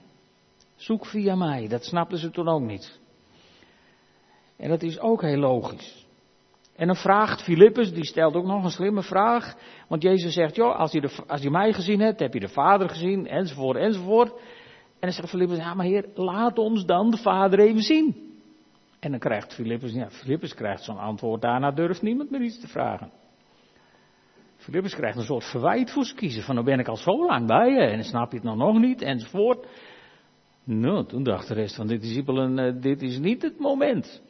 Zoek 0.75 1.05
via 1.05 1.35
mij. 1.35 1.67
Dat 1.67 1.83
snapten 1.83 2.17
ze 2.17 2.29
toen 2.29 2.47
ook 2.47 2.61
niet. 2.61 2.99
En 4.57 4.69
dat 4.69 4.81
is 4.83 4.99
ook 4.99 5.21
heel 5.21 5.37
logisch. 5.37 6.07
En 6.75 6.87
dan 6.87 6.95
vraagt 6.95 7.41
Filippus, 7.41 7.93
die 7.93 8.05
stelt 8.05 8.35
ook 8.35 8.45
nog 8.45 8.63
een 8.63 8.69
slimme 8.69 9.03
vraag. 9.03 9.55
Want 9.87 10.01
Jezus 10.01 10.33
zegt, 10.33 10.55
joh, 10.55 10.79
als 10.79 10.91
je, 10.91 11.01
de, 11.01 11.15
als 11.27 11.41
je 11.41 11.49
mij 11.49 11.73
gezien 11.73 11.99
hebt, 11.99 12.19
heb 12.19 12.33
je 12.33 12.39
de 12.39 12.47
Vader 12.47 12.89
gezien, 12.89 13.27
enzovoort, 13.27 13.77
enzovoort. 13.77 14.31
En 14.31 14.99
dan 14.99 15.11
zegt 15.11 15.29
Filippus, 15.29 15.57
ja 15.57 15.73
maar 15.73 15.85
heer, 15.85 16.05
laat 16.15 16.57
ons 16.57 16.85
dan 16.85 17.11
de 17.11 17.17
Vader 17.17 17.59
even 17.59 17.81
zien. 17.81 18.33
En 18.99 19.11
dan 19.11 19.19
krijgt 19.19 19.53
Filippus, 19.53 19.93
ja, 19.93 20.09
Filippus 20.09 20.53
krijgt 20.53 20.83
zo'n 20.83 20.97
antwoord, 20.97 21.41
daarna 21.41 21.71
durft 21.71 22.01
niemand 22.01 22.29
meer 22.29 22.41
iets 22.41 22.59
te 22.59 22.67
vragen. 22.67 23.11
Filippus 24.63 24.95
krijgt 24.95 25.17
een 25.17 25.23
soort 25.23 25.43
verwijt 25.43 25.91
voor 25.91 26.05
ze 26.05 26.15
kiezen, 26.15 26.43
van 26.43 26.55
nou 26.55 26.67
ben 26.67 26.79
ik 26.79 26.87
al 26.87 26.97
zo 26.97 27.25
lang 27.25 27.47
bij 27.47 27.71
je 27.71 27.79
en 27.79 28.03
snap 28.03 28.29
je 28.29 28.35
het 28.35 28.45
nou 28.45 28.57
nog 28.57 28.79
niet, 28.79 29.01
enzovoort. 29.01 29.67
Nou, 30.63 31.05
toen 31.05 31.23
dacht 31.23 31.47
de 31.47 31.53
rest 31.53 31.75
van 31.75 31.87
de 31.87 31.97
discipelen, 31.97 32.57
uh, 32.57 32.81
dit 32.81 33.01
is 33.01 33.17
niet 33.17 33.41
het 33.41 33.59
moment. 33.59 34.21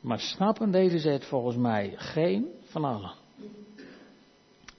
Maar 0.00 0.18
snappen 0.18 0.70
deden 0.70 1.00
ze 1.00 1.08
het 1.08 1.24
volgens 1.24 1.56
mij 1.56 1.92
geen 1.96 2.46
van 2.62 2.84
allen. 2.84 3.12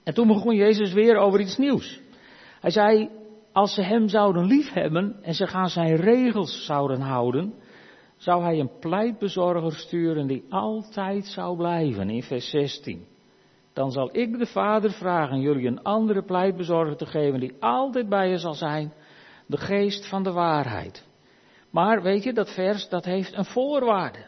En 0.04 0.14
toen 0.14 0.26
begon 0.26 0.54
Jezus 0.54 0.92
weer 0.92 1.16
over 1.16 1.40
iets 1.40 1.56
nieuws. 1.56 2.00
Hij 2.60 2.70
zei, 2.70 3.10
als 3.52 3.74
ze 3.74 3.82
hem 3.82 4.08
zouden 4.08 4.44
liefhebben 4.44 5.16
en 5.22 5.34
ze 5.34 5.46
gaan 5.46 5.68
zijn 5.68 5.96
regels 5.96 6.64
zouden 6.64 7.00
houden, 7.00 7.54
zou 8.16 8.42
hij 8.42 8.58
een 8.58 8.78
pleitbezorger 8.80 9.72
sturen 9.72 10.26
die 10.26 10.44
altijd 10.48 11.26
zou 11.26 11.56
blijven, 11.56 12.10
in 12.10 12.22
vers 12.22 12.50
16. 12.50 13.10
Dan 13.72 13.90
zal 13.90 14.08
ik 14.12 14.38
de 14.38 14.46
Vader 14.46 14.90
vragen 14.90 15.40
jullie 15.40 15.66
een 15.66 15.82
andere 15.82 16.22
pleitbezorger 16.22 16.96
te 16.96 17.06
geven 17.06 17.40
die 17.40 17.54
altijd 17.60 18.08
bij 18.08 18.28
je 18.28 18.38
zal 18.38 18.54
zijn, 18.54 18.92
de 19.46 19.56
geest 19.56 20.08
van 20.08 20.22
de 20.22 20.32
waarheid. 20.32 21.06
Maar 21.70 22.02
weet 22.02 22.22
je, 22.22 22.32
dat 22.32 22.54
vers, 22.54 22.88
dat 22.88 23.04
heeft 23.04 23.36
een 23.36 23.44
voorwaarde. 23.44 24.24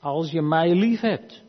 Als 0.00 0.30
je 0.30 0.42
mij 0.42 0.74
lief 0.74 1.00
hebt, 1.00 1.42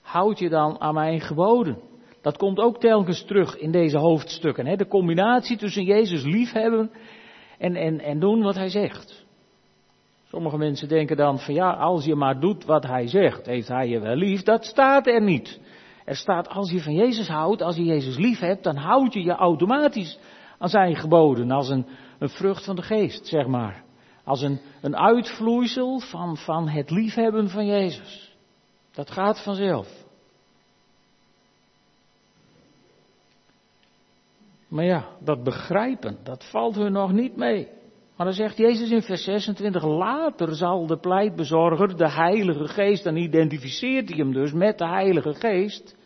houd 0.00 0.38
je 0.38 0.48
dan 0.48 0.80
aan 0.80 0.94
mijn 0.94 1.20
geboden. 1.20 1.78
Dat 2.22 2.36
komt 2.36 2.58
ook 2.58 2.80
telkens 2.80 3.24
terug 3.24 3.56
in 3.56 3.70
deze 3.70 3.98
hoofdstukken. 3.98 4.66
Hè? 4.66 4.76
De 4.76 4.86
combinatie 4.86 5.56
tussen 5.56 5.84
Jezus 5.84 6.22
liefhebben 6.24 6.90
en, 7.58 7.76
en, 7.76 8.00
en 8.00 8.20
doen 8.20 8.42
wat 8.42 8.54
hij 8.54 8.68
zegt. 8.68 9.26
Sommige 10.28 10.58
mensen 10.58 10.88
denken 10.88 11.16
dan 11.16 11.38
van 11.38 11.54
ja, 11.54 11.70
als 11.72 12.04
je 12.04 12.14
maar 12.14 12.40
doet 12.40 12.64
wat 12.64 12.86
hij 12.86 13.06
zegt, 13.06 13.46
heeft 13.46 13.68
hij 13.68 13.88
je 13.88 14.00
wel 14.00 14.14
lief. 14.14 14.42
Dat 14.42 14.64
staat 14.64 15.06
er 15.06 15.22
niet. 15.22 15.60
Er 16.08 16.16
staat 16.16 16.48
als 16.48 16.70
je 16.70 16.82
van 16.82 16.94
Jezus 16.94 17.28
houdt, 17.28 17.62
als 17.62 17.76
je 17.76 17.84
Jezus 17.84 18.16
lief 18.16 18.38
hebt, 18.38 18.64
dan 18.64 18.76
houd 18.76 19.12
je 19.12 19.22
je 19.22 19.32
automatisch 19.32 20.18
aan 20.58 20.68
zijn 20.68 20.96
geboden. 20.96 21.50
Als 21.50 21.68
een, 21.68 21.86
een 22.18 22.28
vrucht 22.28 22.64
van 22.64 22.76
de 22.76 22.82
geest, 22.82 23.26
zeg 23.26 23.46
maar. 23.46 23.84
Als 24.24 24.42
een, 24.42 24.60
een 24.80 24.96
uitvloeisel 24.96 26.00
van, 26.00 26.36
van 26.36 26.68
het 26.68 26.90
liefhebben 26.90 27.48
van 27.48 27.66
Jezus. 27.66 28.36
Dat 28.92 29.10
gaat 29.10 29.42
vanzelf. 29.42 29.88
Maar 34.68 34.84
ja, 34.84 35.04
dat 35.20 35.42
begrijpen, 35.42 36.18
dat 36.22 36.48
valt 36.50 36.74
hun 36.74 36.92
nog 36.92 37.12
niet 37.12 37.36
mee. 37.36 37.68
Maar 38.16 38.26
dan 38.26 38.36
zegt 38.36 38.56
Jezus 38.56 38.90
in 38.90 39.02
vers 39.02 39.24
26, 39.24 39.84
later 39.84 40.54
zal 40.54 40.86
de 40.86 40.98
pleitbezorger, 40.98 41.96
de 41.96 42.10
Heilige 42.10 42.68
Geest, 42.68 43.04
dan 43.04 43.16
identificeert 43.16 44.08
hij 44.08 44.18
hem 44.18 44.32
dus 44.32 44.52
met 44.52 44.78
de 44.78 44.86
Heilige 44.86 45.34
Geest. 45.34 45.96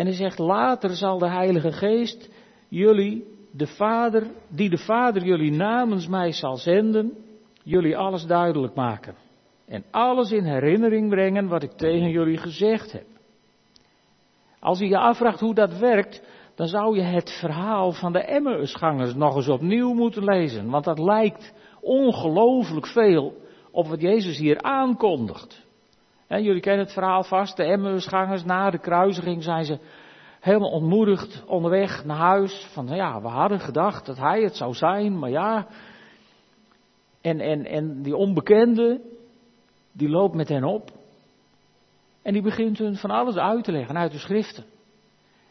En 0.00 0.06
hij 0.06 0.14
zegt, 0.14 0.38
later 0.38 0.90
zal 0.90 1.18
de 1.18 1.28
Heilige 1.28 1.72
Geest 1.72 2.30
jullie, 2.68 3.24
de 3.52 3.66
Vader, 3.66 4.26
die 4.48 4.70
de 4.70 4.78
Vader 4.78 5.24
jullie 5.24 5.50
namens 5.50 6.08
mij 6.08 6.32
zal 6.32 6.56
zenden, 6.56 7.12
jullie 7.62 7.96
alles 7.96 8.26
duidelijk 8.26 8.74
maken. 8.74 9.14
En 9.66 9.84
alles 9.90 10.32
in 10.32 10.44
herinnering 10.44 11.08
brengen 11.08 11.48
wat 11.48 11.62
ik 11.62 11.70
tegen 11.70 12.10
jullie 12.10 12.36
gezegd 12.36 12.92
heb. 12.92 13.06
Als 14.60 14.78
je 14.78 14.88
je 14.88 14.98
afvraagt 14.98 15.40
hoe 15.40 15.54
dat 15.54 15.78
werkt, 15.78 16.22
dan 16.54 16.66
zou 16.66 16.96
je 16.96 17.02
het 17.02 17.30
verhaal 17.30 17.92
van 17.92 18.12
de 18.12 18.20
Emmausgangers 18.20 19.14
nog 19.14 19.36
eens 19.36 19.48
opnieuw 19.48 19.92
moeten 19.92 20.24
lezen. 20.24 20.70
Want 20.70 20.84
dat 20.84 20.98
lijkt 20.98 21.54
ongelooflijk 21.80 22.86
veel 22.86 23.34
op 23.70 23.86
wat 23.86 24.00
Jezus 24.00 24.38
hier 24.38 24.62
aankondigt. 24.62 25.68
Jullie 26.38 26.60
kennen 26.60 26.84
het 26.84 26.94
verhaal 26.94 27.22
vast, 27.22 27.56
de 27.56 27.64
Emmausgangers 27.64 28.44
na 28.44 28.70
de 28.70 28.78
kruisiging 28.78 29.42
zijn 29.42 29.64
ze 29.64 29.78
helemaal 30.40 30.70
ontmoedigd 30.70 31.44
onderweg 31.46 32.04
naar 32.04 32.16
huis. 32.16 32.68
Van 32.72 32.86
ja, 32.86 33.22
we 33.22 33.28
hadden 33.28 33.60
gedacht 33.60 34.06
dat 34.06 34.16
hij 34.16 34.42
het 34.42 34.56
zou 34.56 34.74
zijn, 34.74 35.18
maar 35.18 35.30
ja. 35.30 35.66
En, 37.20 37.40
en, 37.40 37.64
en 37.64 38.02
die 38.02 38.16
onbekende, 38.16 39.00
die 39.92 40.08
loopt 40.08 40.34
met 40.34 40.48
hen 40.48 40.64
op. 40.64 40.90
En 42.22 42.32
die 42.32 42.42
begint 42.42 42.78
hun 42.78 42.96
van 42.96 43.10
alles 43.10 43.36
uit 43.36 43.64
te 43.64 43.72
leggen 43.72 43.96
uit 43.96 44.12
de 44.12 44.18
schriften. 44.18 44.64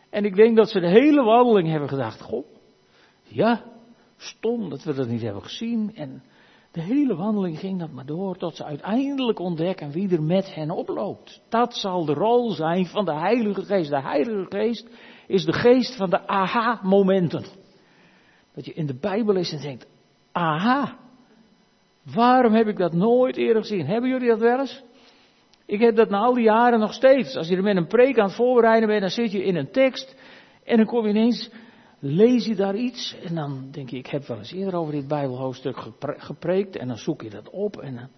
En 0.10 0.26
ik 0.26 0.36
denk 0.36 0.56
dat 0.56 0.70
ze 0.70 0.80
de 0.80 0.90
hele 0.90 1.24
wandeling 1.24 1.70
hebben 1.70 1.90
gedacht, 1.90 2.22
goh, 2.22 2.46
ja, 3.24 3.64
stom 4.18 4.70
dat 4.70 4.84
we 4.84 4.94
dat 4.94 5.08
niet 5.08 5.22
hebben 5.22 5.44
gezien. 5.44 5.96
En 5.96 6.24
de 6.72 6.82
hele 6.82 7.16
wandeling 7.16 7.60
ging 7.60 7.80
dat 7.80 7.92
maar 7.92 8.06
door 8.06 8.38
tot 8.38 8.56
ze 8.56 8.64
uiteindelijk 8.64 9.40
ontdekken 9.40 9.92
wie 9.92 10.10
er 10.12 10.24
met 10.24 10.54
hen 10.54 10.72
oploopt. 10.72 11.42
Dat 11.50 11.76
zal 11.76 12.06
de 12.06 12.14
rol 12.14 12.52
zijn 12.52 12.86
van 12.86 13.06
de 13.06 13.14
Heilige 13.14 13.64
Geest. 13.64 13.90
De 13.90 14.02
Heilige 14.02 14.46
Geest 14.50 14.88
is 15.28 15.46
de 15.46 15.54
geest 15.54 15.96
van 15.96 16.10
de 16.10 16.28
aha-momenten. 16.28 17.46
Dat 18.54 18.66
je 18.66 18.74
in 18.74 18.86
de 18.86 19.00
Bijbel 19.00 19.36
is 19.36 19.52
en 19.52 19.62
denkt, 19.62 19.88
aha, 20.32 20.98
waarom 22.14 22.54
heb 22.54 22.68
ik 22.68 22.78
dat 22.78 22.94
nooit 22.94 23.38
eerder 23.38 23.62
gezien? 23.62 23.86
Hebben 23.86 24.10
jullie 24.10 24.30
dat 24.30 24.40
wel 24.40 24.60
eens? 24.60 24.84
Ik 25.66 25.80
heb 25.80 25.96
dat 25.96 26.10
na 26.10 26.18
al 26.18 26.34
die 26.34 26.44
jaren 26.44 26.80
nog 26.80 26.94
steeds. 26.94 27.36
Als 27.36 27.48
je 27.48 27.56
er 27.56 27.64
met 27.64 27.76
een 27.76 27.88
preek 27.88 28.20
aan 28.20 28.28
het 28.28 28.36
voorbereiden 28.36 28.88
bent, 28.88 29.02
dan 29.02 29.10
zit 29.10 29.32
je 29.32 29.44
in 29.44 29.56
een 29.56 29.72
tekst 29.72 30.16
en 30.64 30.78
dan 30.78 30.86
kom 30.86 31.04
je 31.04 31.10
ineens, 31.10 31.52
lees 32.00 32.46
je 32.46 32.56
daar 32.56 32.76
iets 32.76 33.16
en 33.24 33.36
dan 33.36 33.68
denk 33.72 33.90
je, 33.90 33.98
ik 33.98 34.08
heb 34.08 34.26
wel 34.26 34.38
eens 34.38 34.52
eerder 34.52 34.80
over 34.80 34.94
dit 34.94 35.08
Bijbelhoofdstuk 35.08 35.78
gepreekt 36.02 36.76
en 36.76 36.88
dan 36.88 36.98
zoek 36.98 37.22
je 37.22 37.30
dat 37.30 37.50
op 37.50 37.78
en 37.78 37.96
dan, 37.96 38.10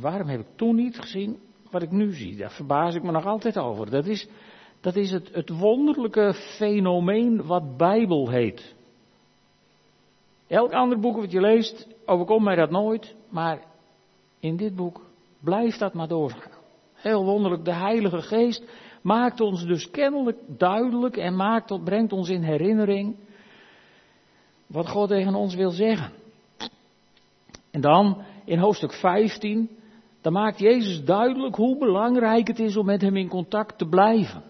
waarom 0.00 0.28
heb 0.28 0.40
ik 0.40 0.56
toen 0.56 0.74
niet 0.74 0.98
gezien 0.98 1.38
wat 1.70 1.82
ik 1.82 1.90
nu 1.90 2.12
zie? 2.12 2.36
Daar 2.36 2.52
verbaas 2.52 2.94
ik 2.94 3.02
me 3.02 3.10
nog 3.10 3.26
altijd 3.26 3.58
over. 3.58 3.90
Dat 3.90 4.06
is, 4.06 4.28
dat 4.80 4.96
is 4.96 5.10
het, 5.10 5.34
het 5.34 5.48
wonderlijke 5.48 6.34
fenomeen 6.34 7.46
wat 7.46 7.76
Bijbel 7.76 8.30
heet. 8.30 8.74
Elk 10.46 10.72
ander 10.72 11.00
boek 11.00 11.16
wat 11.16 11.32
je 11.32 11.40
leest, 11.40 11.88
overkomt 12.06 12.44
mij 12.44 12.56
dat 12.56 12.70
nooit, 12.70 13.14
maar 13.28 13.64
in 14.40 14.56
dit 14.56 14.76
boek 14.76 15.06
Blijf 15.40 15.76
dat 15.76 15.94
maar 15.94 16.08
doorgaan. 16.08 16.52
Heel 16.94 17.24
wonderlijk, 17.24 17.64
de 17.64 17.74
Heilige 17.74 18.22
Geest 18.22 18.64
maakt 19.08 19.40
ons 19.40 19.64
dus 19.64 19.90
kennelijk 19.90 20.38
duidelijk 20.46 21.16
en 21.16 21.36
maakt, 21.36 21.84
brengt 21.84 22.12
ons 22.12 22.28
in 22.28 22.42
herinnering 22.42 23.16
wat 24.66 24.88
God 24.88 25.08
tegen 25.08 25.34
ons 25.34 25.54
wil 25.54 25.70
zeggen. 25.70 26.12
En 27.70 27.80
dan 27.80 28.22
in 28.44 28.58
hoofdstuk 28.58 28.92
15, 28.92 29.70
dan 30.20 30.32
maakt 30.32 30.58
Jezus 30.58 31.04
duidelijk 31.04 31.56
hoe 31.56 31.78
belangrijk 31.78 32.46
het 32.46 32.58
is 32.58 32.76
om 32.76 32.86
met 32.86 33.00
Hem 33.00 33.16
in 33.16 33.28
contact 33.28 33.78
te 33.78 33.88
blijven. 33.88 34.42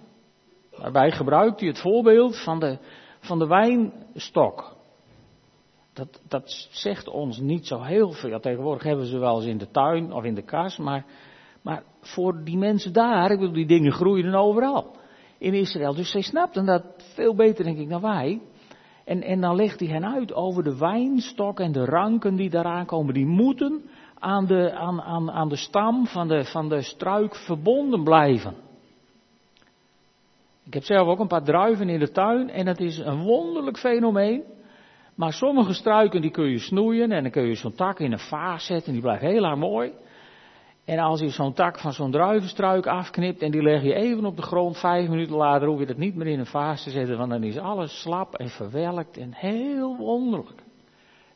Daarbij 0.71 1.11
gebruikt 1.11 1.61
hij 1.61 1.69
het 1.69 1.81
voorbeeld 1.81 2.43
van 2.43 2.61
de, 2.61 2.79
van 3.21 3.39
de 3.39 3.47
wijnstok 3.47 4.77
dat, 5.99 6.21
dat 6.29 6.69
zegt 6.71 7.09
ons 7.09 7.39
niet 7.39 7.67
zo 7.67 7.83
heel 7.83 8.11
veel. 8.11 8.41
Tegenwoordig 8.41 8.83
hebben 8.83 9.07
ze 9.07 9.19
wel 9.19 9.37
eens 9.37 9.47
in 9.47 9.59
de 9.59 9.71
tuin 9.71 10.13
of 10.13 10.25
in 10.25 10.35
de 10.35 10.43
kas, 10.43 10.77
maar, 10.77 11.05
maar 11.69 11.83
voor 12.01 12.45
die 12.45 12.59
mensen 12.59 12.93
daar, 12.93 13.31
ik 13.31 13.39
bedoel, 13.39 13.55
die 13.55 13.67
dingen 13.67 13.93
groeien 13.93 14.35
overal 14.35 14.97
in 15.39 15.55
Israël. 15.55 15.95
Dus 15.95 16.11
zij 16.11 16.21
snapten 16.21 16.67
dat 16.67 16.83
veel 17.15 17.35
beter, 17.35 17.65
denk 17.65 17.79
ik, 17.79 17.89
dan 17.89 18.01
wij. 18.01 18.41
En, 19.05 19.23
en 19.23 19.41
dan 19.41 19.57
legt 19.57 19.81
hij 19.81 19.89
hen 19.89 20.05
uit 20.05 20.35
over 20.35 20.63
de 20.63 20.79
wijnstok 20.79 21.61
en 21.61 21.73
de 21.73 21.85
ranken 21.85 22.37
die 22.37 22.51
daaraan 22.51 22.87
komen. 22.87 23.15
Die 23.15 23.27
moeten 23.27 23.83
aan 24.19 24.47
de, 24.47 24.73
aan, 24.73 25.03
aan, 25.03 25.31
aan 25.31 25.49
de 25.49 25.57
stam 25.57 26.07
van 26.07 26.29
de, 26.29 26.45
van 26.45 26.69
de 26.69 26.83
struik 26.83 27.37
verbonden 27.37 28.05
blijven. 28.05 28.55
Ik 30.65 30.75
heb 30.75 30.83
zelf 30.83 31.09
ook 31.09 31.21
een 31.21 31.27
paar 31.27 31.45
druiven 31.45 31.89
in 31.89 31.99
de 31.99 32.11
tuin 32.11 32.51
en 32.51 32.67
het 32.67 32.81
is 32.81 32.99
een 32.99 33.23
wonderlijk 33.23 33.79
fenomeen. 33.79 34.43
Maar 35.15 35.33
sommige 35.33 35.73
struiken 35.73 36.21
die 36.21 36.31
kun 36.31 36.51
je 36.51 36.59
snoeien 36.59 37.13
en 37.13 37.23
dan 37.23 37.33
kun 37.33 37.47
je 37.47 37.55
zo'n 37.55 37.75
tak 37.75 38.01
in 38.01 38.13
een 38.13 38.19
vaas 38.19 38.67
zetten 38.67 38.87
en 38.87 38.93
die 38.93 39.03
blijft 39.03 39.23
heel 39.23 39.41
lang 39.41 39.59
mooi. 39.59 39.93
En 40.89 40.99
als 40.99 41.21
je 41.21 41.29
zo'n 41.29 41.53
tak 41.53 41.79
van 41.79 41.93
zo'n 41.93 42.11
druivenstruik 42.11 42.87
afknipt 42.87 43.43
en 43.43 43.51
die 43.51 43.63
leg 43.63 43.83
je 43.83 43.95
even 43.95 44.25
op 44.25 44.37
de 44.37 44.43
grond, 44.43 44.79
vijf 44.79 45.09
minuten 45.09 45.37
later 45.37 45.69
hoef 45.69 45.79
je 45.79 45.87
dat 45.87 45.97
niet 45.97 46.15
meer 46.15 46.27
in 46.27 46.39
een 46.39 46.47
vaas 46.47 46.83
te 46.83 46.91
zetten, 46.91 47.17
want 47.17 47.31
dan 47.31 47.43
is 47.43 47.59
alles 47.59 48.01
slap 48.01 48.35
en 48.35 48.49
verwelkt 48.49 49.17
en 49.17 49.35
heel 49.35 49.97
wonderlijk. 49.97 50.63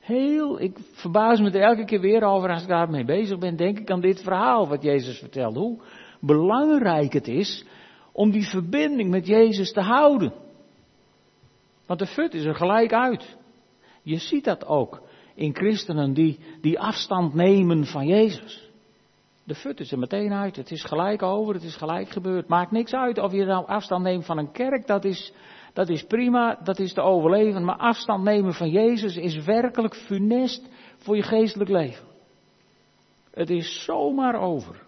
Heel, 0.01 0.61
ik 0.61 0.79
verbaas 0.93 1.41
me 1.41 1.51
er 1.51 1.61
elke 1.61 1.85
keer 1.85 2.01
weer 2.01 2.23
over 2.23 2.51
als 2.51 2.63
ik 2.63 2.69
daarmee 2.69 3.05
bezig 3.05 3.39
ben, 3.39 3.57
denk 3.57 3.79
ik 3.79 3.91
aan 3.91 4.01
dit 4.01 4.23
verhaal 4.23 4.69
wat 4.69 4.83
Jezus 4.83 5.19
vertelde. 5.19 5.59
Hoe 5.59 5.81
belangrijk 6.21 7.13
het 7.13 7.29
is 7.29 7.65
om 8.13 8.31
die 8.31 8.49
verbinding 8.49 9.11
met 9.11 9.27
Jezus 9.27 9.73
te 9.73 9.81
houden. 9.81 10.33
Want 11.87 11.99
de 11.99 12.07
fut 12.07 12.35
is 12.35 12.45
er 12.45 12.55
gelijk 12.55 12.93
uit. 12.93 13.37
Je 14.03 14.19
ziet 14.19 14.45
dat 14.45 14.67
ook 14.67 15.03
in 15.35 15.55
christenen 15.55 16.13
die, 16.13 16.39
die 16.61 16.81
afstand 16.81 17.35
nemen 17.35 17.87
van 17.87 18.07
Jezus. 18.07 18.72
De 19.45 19.55
fut 19.55 19.81
is 19.81 19.93
er 19.93 19.99
meteen 19.99 20.33
uit. 20.33 20.57
Het 20.57 20.71
is 20.71 20.85
gelijk 20.85 21.23
over, 21.23 21.55
het 21.55 21.63
is 21.63 21.77
gelijk 21.77 22.09
gebeurd. 22.09 22.49
Maakt 22.49 22.71
niks 22.71 22.95
uit 22.95 23.19
of 23.19 23.33
je 23.33 23.45
nou 23.45 23.67
afstand 23.67 24.03
neemt 24.03 24.27
van 24.27 24.39
een 24.39 24.53
kerk, 24.53 24.87
dat 24.87 25.05
is, 25.05 25.33
dat 25.73 25.89
is 25.89 26.05
prima, 26.05 26.59
dat 26.65 26.79
is 26.79 26.93
te 26.93 27.01
overleven. 27.01 27.65
Maar 27.65 27.77
afstand 27.77 28.25
nemen 28.25 28.55
van 28.55 28.71
Jezus 28.71 29.17
is 29.17 29.45
werkelijk 29.45 29.95
funest 29.95 30.69
voor 30.97 31.17
je 31.17 31.23
geestelijk 31.23 31.71
leven. 31.71 32.05
Het 33.31 33.51
is 33.51 33.85
zomaar 33.85 34.35
over. 34.35 34.83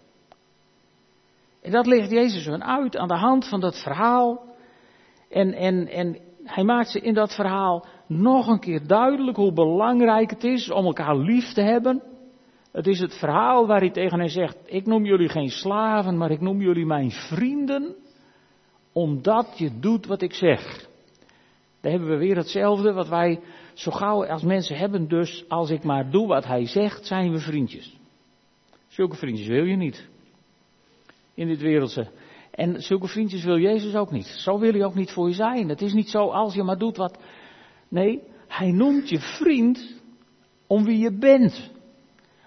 En 1.62 1.70
dat 1.70 1.86
legt 1.86 2.10
Jezus 2.10 2.46
hun 2.46 2.64
uit 2.64 2.96
aan 2.96 3.08
de 3.08 3.16
hand 3.16 3.48
van 3.48 3.60
dat 3.60 3.82
verhaal. 3.82 4.44
En, 5.30 5.52
en, 5.52 5.88
en 5.88 6.18
hij 6.44 6.64
maakt 6.64 6.90
ze 6.90 7.00
in 7.00 7.14
dat 7.14 7.34
verhaal 7.34 7.86
nog 8.06 8.46
een 8.46 8.60
keer 8.60 8.86
duidelijk 8.86 9.36
hoe 9.36 9.52
belangrijk 9.52 10.30
het 10.30 10.44
is 10.44 10.70
om 10.70 10.84
elkaar 10.84 11.16
lief 11.16 11.52
te 11.52 11.62
hebben. 11.62 12.02
Het 12.74 12.86
is 12.86 13.00
het 13.00 13.14
verhaal 13.14 13.66
waar 13.66 13.80
hij 13.80 13.90
tegen 13.90 14.18
hen 14.18 14.30
zegt, 14.30 14.56
ik 14.64 14.86
noem 14.86 15.04
jullie 15.04 15.28
geen 15.28 15.50
slaven, 15.50 16.16
maar 16.16 16.30
ik 16.30 16.40
noem 16.40 16.60
jullie 16.60 16.86
mijn 16.86 17.10
vrienden, 17.10 17.94
omdat 18.92 19.54
je 19.58 19.78
doet 19.80 20.06
wat 20.06 20.22
ik 20.22 20.32
zeg. 20.32 20.88
Daar 21.80 21.92
hebben 21.92 22.08
we 22.10 22.16
weer 22.16 22.36
hetzelfde 22.36 22.92
wat 22.92 23.08
wij 23.08 23.40
zo 23.74 23.90
gauw 23.90 24.26
als 24.26 24.42
mensen 24.42 24.76
hebben, 24.76 25.08
dus 25.08 25.44
als 25.48 25.70
ik 25.70 25.84
maar 25.84 26.10
doe 26.10 26.26
wat 26.26 26.44
hij 26.44 26.66
zegt, 26.66 27.06
zijn 27.06 27.32
we 27.32 27.38
vriendjes. 27.38 27.96
Zulke 28.88 29.16
vriendjes 29.16 29.46
wil 29.46 29.64
je 29.64 29.76
niet. 29.76 30.08
In 31.34 31.46
dit 31.46 31.60
wereldse. 31.60 32.10
En 32.50 32.82
zulke 32.82 33.08
vriendjes 33.08 33.44
wil 33.44 33.58
Jezus 33.58 33.94
ook 33.94 34.10
niet. 34.10 34.26
Zo 34.26 34.58
wil 34.58 34.72
hij 34.72 34.84
ook 34.84 34.94
niet 34.94 35.10
voor 35.10 35.28
je 35.28 35.34
zijn. 35.34 35.68
Het 35.68 35.82
is 35.82 35.92
niet 35.92 36.08
zo 36.08 36.30
als 36.30 36.54
je 36.54 36.62
maar 36.62 36.78
doet 36.78 36.96
wat. 36.96 37.18
Nee, 37.88 38.22
hij 38.48 38.70
noemt 38.70 39.08
je 39.08 39.20
vriend 39.20 40.02
om 40.66 40.84
wie 40.84 40.98
je 40.98 41.18
bent 41.18 41.72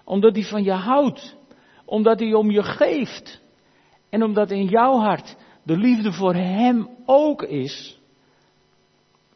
omdat 0.08 0.34
hij 0.34 0.44
van 0.44 0.64
je 0.64 0.72
houdt. 0.72 1.36
Omdat 1.84 2.18
hij 2.18 2.34
om 2.34 2.50
je 2.50 2.62
geeft. 2.62 3.40
En 4.08 4.22
omdat 4.22 4.50
in 4.50 4.64
jouw 4.64 4.98
hart 4.98 5.36
de 5.62 5.76
liefde 5.76 6.12
voor 6.12 6.34
hem 6.34 6.88
ook 7.06 7.42
is. 7.42 8.00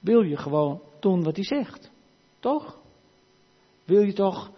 Wil 0.00 0.22
je 0.22 0.36
gewoon 0.36 0.80
doen 1.00 1.22
wat 1.22 1.36
hij 1.36 1.44
zegt. 1.44 1.90
Toch? 2.40 2.78
Wil 3.84 4.02
je 4.02 4.12
toch 4.12 4.50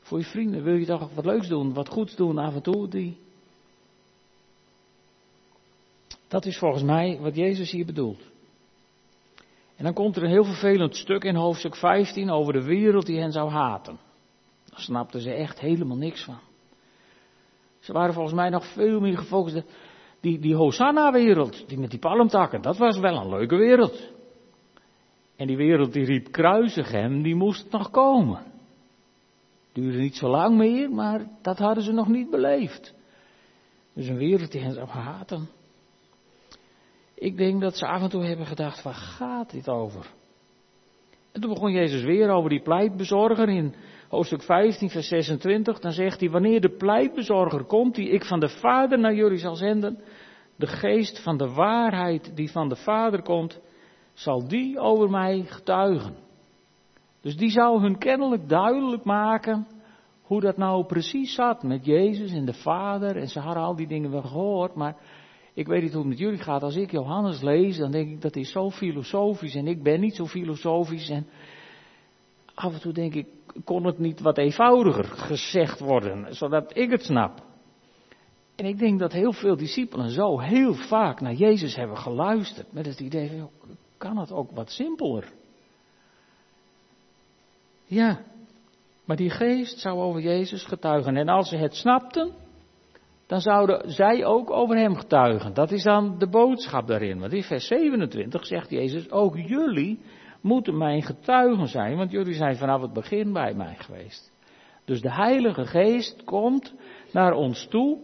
voor 0.00 0.18
je 0.18 0.24
vrienden, 0.24 0.62
wil 0.62 0.74
je 0.74 0.86
toch 0.86 1.14
wat 1.14 1.24
leuks 1.24 1.48
doen, 1.48 1.72
wat 1.74 1.88
goeds 1.88 2.16
doen 2.16 2.38
af 2.38 2.54
en 2.54 2.62
toe? 2.62 2.88
Die... 2.88 3.16
Dat 6.28 6.44
is 6.44 6.58
volgens 6.58 6.82
mij 6.82 7.18
wat 7.20 7.36
Jezus 7.36 7.70
hier 7.70 7.86
bedoelt. 7.86 8.22
En 9.76 9.84
dan 9.84 9.92
komt 9.94 10.16
er 10.16 10.22
een 10.22 10.30
heel 10.30 10.44
vervelend 10.44 10.96
stuk 10.96 11.24
in 11.24 11.34
hoofdstuk 11.34 11.76
15 11.76 12.30
over 12.30 12.52
de 12.52 12.64
wereld 12.64 13.06
die 13.06 13.20
hen 13.20 13.32
zou 13.32 13.50
haten. 13.50 14.03
Daar 14.74 14.82
snapten 14.82 15.20
ze 15.20 15.30
echt 15.32 15.60
helemaal 15.60 15.96
niks 15.96 16.24
van. 16.24 16.38
Ze 17.78 17.92
waren 17.92 18.14
volgens 18.14 18.34
mij 18.34 18.48
nog 18.48 18.72
veel 18.72 19.00
meer 19.00 19.18
gefocust. 19.18 19.62
Die, 20.20 20.38
die 20.38 20.54
Hosanna-wereld, 20.54 21.68
die 21.68 21.78
met 21.78 21.90
die 21.90 21.98
palmtakken, 21.98 22.62
dat 22.62 22.76
was 22.76 22.98
wel 22.98 23.16
een 23.16 23.28
leuke 23.28 23.56
wereld. 23.56 24.12
En 25.36 25.46
die 25.46 25.56
wereld 25.56 25.92
die 25.92 26.04
riep 26.04 26.32
kruisig 26.32 26.90
hem, 26.90 27.22
die 27.22 27.34
moest 27.34 27.70
nog 27.70 27.90
komen. 27.90 28.42
Duurde 29.72 29.98
niet 29.98 30.16
zo 30.16 30.28
lang 30.28 30.56
meer, 30.56 30.90
maar 30.90 31.26
dat 31.42 31.58
hadden 31.58 31.84
ze 31.84 31.92
nog 31.92 32.08
niet 32.08 32.30
beleefd. 32.30 32.94
Dus 33.92 34.08
een 34.08 34.16
wereld 34.16 34.52
die 34.52 34.60
hen 34.60 34.72
zou 34.74 34.88
haten. 34.88 35.48
Ik 37.14 37.36
denk 37.36 37.60
dat 37.60 37.76
ze 37.76 37.86
af 37.86 38.02
en 38.02 38.08
toe 38.08 38.24
hebben 38.24 38.46
gedacht, 38.46 38.82
waar 38.82 38.94
gaat 38.94 39.50
dit 39.50 39.68
over? 39.68 40.06
En 41.32 41.40
toen 41.40 41.50
begon 41.52 41.72
Jezus 41.72 42.02
weer 42.02 42.28
over 42.30 42.50
die 42.50 42.62
pleitbezorger 42.62 43.48
in 43.48 43.74
hoofdstuk 44.14 44.42
15, 44.42 44.90
vers 44.90 45.08
26, 45.08 45.78
dan 45.78 45.92
zegt 45.92 46.20
hij, 46.20 46.30
wanneer 46.30 46.60
de 46.60 46.76
pleitbezorger 46.76 47.64
komt, 47.64 47.94
die 47.94 48.08
ik 48.08 48.24
van 48.24 48.40
de 48.40 48.48
Vader 48.48 48.98
naar 48.98 49.14
jullie 49.14 49.38
zal 49.38 49.54
zenden, 49.54 49.98
de 50.56 50.66
geest 50.66 51.22
van 51.22 51.36
de 51.36 51.48
waarheid 51.48 52.36
die 52.36 52.50
van 52.50 52.68
de 52.68 52.76
Vader 52.76 53.22
komt, 53.22 53.60
zal 54.12 54.48
die 54.48 54.78
over 54.78 55.10
mij 55.10 55.44
getuigen. 55.46 56.14
Dus 57.20 57.36
die 57.36 57.50
zou 57.50 57.80
hun 57.80 57.98
kennelijk 57.98 58.48
duidelijk 58.48 59.04
maken 59.04 59.66
hoe 60.22 60.40
dat 60.40 60.56
nou 60.56 60.84
precies 60.84 61.34
zat 61.34 61.62
met 61.62 61.84
Jezus 61.84 62.32
en 62.32 62.44
de 62.44 62.54
Vader. 62.54 63.16
En 63.16 63.28
ze 63.28 63.40
hadden 63.40 63.62
al 63.62 63.76
die 63.76 63.86
dingen 63.86 64.10
wel 64.10 64.22
gehoord, 64.22 64.74
maar 64.74 64.96
ik 65.54 65.66
weet 65.66 65.82
niet 65.82 65.92
hoe 65.92 66.00
het 66.00 66.08
met 66.08 66.18
jullie 66.18 66.38
gaat. 66.38 66.62
Als 66.62 66.76
ik 66.76 66.90
Johannes 66.90 67.42
lees, 67.42 67.76
dan 67.76 67.90
denk 67.90 68.10
ik 68.10 68.20
dat 68.20 68.36
is 68.36 68.50
zo 68.50 68.70
filosofisch 68.70 69.54
en 69.54 69.66
ik 69.66 69.82
ben 69.82 70.00
niet 70.00 70.14
zo 70.14 70.26
filosofisch. 70.26 71.08
En 71.08 71.26
af 72.54 72.72
en 72.72 72.80
toe 72.80 72.92
denk 72.92 73.14
ik, 73.14 73.26
kon 73.64 73.84
het 73.84 73.98
niet 73.98 74.20
wat 74.20 74.38
eenvoudiger 74.38 75.04
gezegd 75.04 75.80
worden, 75.80 76.34
zodat 76.34 76.76
ik 76.76 76.90
het 76.90 77.02
snap. 77.02 77.42
En 78.56 78.64
ik 78.64 78.78
denk 78.78 78.98
dat 78.98 79.12
heel 79.12 79.32
veel 79.32 79.56
discipelen 79.56 80.10
zo 80.10 80.40
heel 80.40 80.74
vaak 80.74 81.20
naar 81.20 81.32
Jezus 81.32 81.76
hebben 81.76 81.98
geluisterd 81.98 82.72
met 82.72 82.86
het 82.86 83.00
idee 83.00 83.28
van, 83.28 83.50
kan 83.96 84.16
het 84.16 84.32
ook 84.32 84.50
wat 84.50 84.70
simpeler? 84.70 85.32
Ja, 87.84 88.20
maar 89.04 89.16
die 89.16 89.30
geest 89.30 89.78
zou 89.78 89.98
over 89.98 90.20
Jezus 90.20 90.64
getuigen. 90.64 91.16
En 91.16 91.28
als 91.28 91.48
ze 91.48 91.56
het 91.56 91.74
snapten, 91.74 92.32
dan 93.26 93.40
zouden 93.40 93.90
zij 93.90 94.24
ook 94.24 94.50
over 94.50 94.76
hem 94.76 94.96
getuigen. 94.96 95.54
Dat 95.54 95.70
is 95.70 95.82
dan 95.82 96.18
de 96.18 96.28
boodschap 96.28 96.86
daarin. 96.86 97.20
Want 97.20 97.32
in 97.32 97.42
vers 97.42 97.66
27 97.66 98.46
zegt 98.46 98.70
Jezus, 98.70 99.10
ook 99.10 99.36
jullie 99.36 100.00
moeten 100.44 100.76
mijn 100.76 101.02
getuigen 101.02 101.68
zijn, 101.68 101.96
want 101.96 102.10
jullie 102.10 102.34
zijn 102.34 102.56
vanaf 102.56 102.80
het 102.80 102.92
begin 102.92 103.32
bij 103.32 103.54
mij 103.54 103.74
geweest. 103.78 104.32
Dus 104.84 105.00
de 105.00 105.12
Heilige 105.12 105.66
Geest 105.66 106.24
komt 106.24 106.74
naar 107.12 107.32
ons 107.32 107.66
toe 107.66 107.98